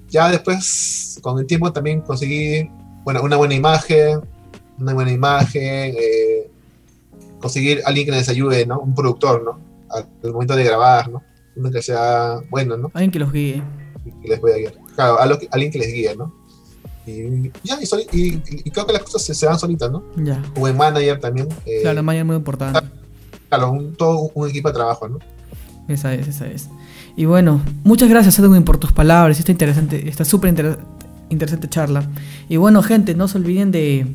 ya 0.10 0.30
después, 0.30 1.20
con 1.24 1.40
el 1.40 1.48
tiempo 1.48 1.72
también 1.72 2.02
conseguí, 2.02 2.70
bueno, 3.04 3.24
una 3.24 3.38
buena 3.38 3.56
imagen, 3.56 4.22
una 4.80 4.94
buena 4.94 5.12
imagen, 5.12 5.96
eh, 5.98 6.50
conseguir 7.40 7.82
alguien 7.86 8.06
que 8.06 8.12
les 8.12 8.30
ayude, 8.30 8.68
¿no? 8.68 8.80
Un 8.80 8.94
productor, 8.94 9.44
¿no? 9.44 9.60
Al, 9.90 10.08
al 10.24 10.34
momento 10.34 10.56
de 10.56 10.64
grabar, 10.64 11.10
¿no? 11.10 11.24
Uno 11.56 11.72
que 11.72 11.82
sea 11.82 12.40
bueno, 12.52 12.78
¿no? 12.78 12.92
Alguien 12.94 13.12
que 13.12 13.20
los 13.20 13.32
guíe. 13.32 13.64
Que 14.22 14.28
les 14.28 14.40
pueda 14.40 14.58
guiar. 14.58 14.83
Claro, 14.96 15.20
algo 15.20 15.40
que- 15.40 15.48
alguien 15.52 15.72
que 15.72 15.80
les 15.80 15.94
guíe, 15.94 16.16
¿no? 16.16 16.34
Y 17.06 17.52
ya, 17.64 17.82
y, 17.82 17.86
soli- 17.86 18.08
y- 18.14 18.42
y 18.66 18.72
creo 18.72 18.86
que 18.86 18.94
las 18.94 19.04
cosas 19.04 19.24
se, 19.24 19.34
se 19.36 19.46
dan 19.46 19.60
solitas, 19.60 19.92
¿no? 19.92 20.04
Ya. 20.18 20.42
Un 20.56 20.62
buen 20.62 20.78
manager 20.78 21.20
también. 21.20 21.50
eh, 21.66 21.80
Claro, 21.82 22.02
Maya 22.04 22.22
es 22.22 22.26
muy 22.26 22.36
importante. 22.36 22.80
claro, 23.50 23.72
un- 23.72 23.96
todo 23.96 24.32
un 24.34 24.50
equipo 24.50 24.70
de 24.70 24.74
trabajo, 24.74 25.08
¿no? 25.10 25.20
Esa 25.88 26.14
es, 26.14 26.28
esa 26.30 26.48
es. 26.48 26.70
Y 27.18 27.26
bueno, 27.26 27.62
muchas 27.84 28.10
gracias 28.10 28.40
Edwin 28.40 28.64
por 28.64 28.78
tus 28.78 28.94
palabras, 28.94 29.38
esta 29.38 29.52
interesante, 29.52 30.08
esta 30.08 30.24
súper 30.26 30.50
inter- 30.50 30.80
interesante 31.30 31.68
charla. 31.68 32.10
Y 32.48 32.56
bueno, 32.58 32.82
gente, 32.82 33.16
no 33.16 33.28
se 33.28 33.38
olviden 33.38 33.72
de, 33.72 34.08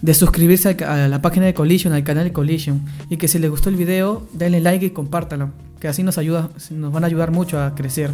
de 0.00 0.14
suscribirse 0.14 0.70
a 0.84 1.08
la 1.08 1.20
página 1.20 1.44
de 1.46 1.52
Collision, 1.54 1.92
al 1.92 2.04
canal 2.04 2.24
de 2.24 2.32
Collision. 2.32 2.80
Y 3.10 3.18
que 3.18 3.28
si 3.28 3.38
les 3.38 3.50
gustó 3.50 3.68
el 3.68 3.76
video, 3.76 4.26
denle 4.32 4.60
like 4.60 4.86
y 4.86 4.90
compártalo. 4.90 5.50
Que 5.78 5.88
así 5.88 6.02
nos 6.02 6.16
ayuda, 6.16 6.48
nos 6.70 6.90
van 6.92 7.04
a 7.04 7.06
ayudar 7.06 7.30
mucho 7.32 7.60
a 7.62 7.74
crecer. 7.74 8.10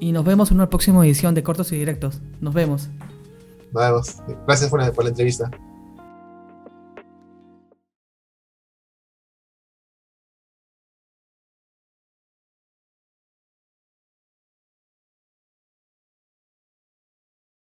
Y 0.00 0.12
nos 0.12 0.24
vemos 0.24 0.50
en 0.50 0.56
una 0.56 0.70
próxima 0.70 1.04
edición 1.04 1.34
de 1.34 1.42
Cortos 1.42 1.70
y 1.72 1.76
Directos. 1.76 2.20
Nos 2.40 2.54
vemos. 2.54 2.88
Nos 3.72 3.82
vemos. 3.82 4.16
Gracias 4.46 4.70
por 4.70 4.80
la, 4.80 5.08
entrevista. 5.08 5.50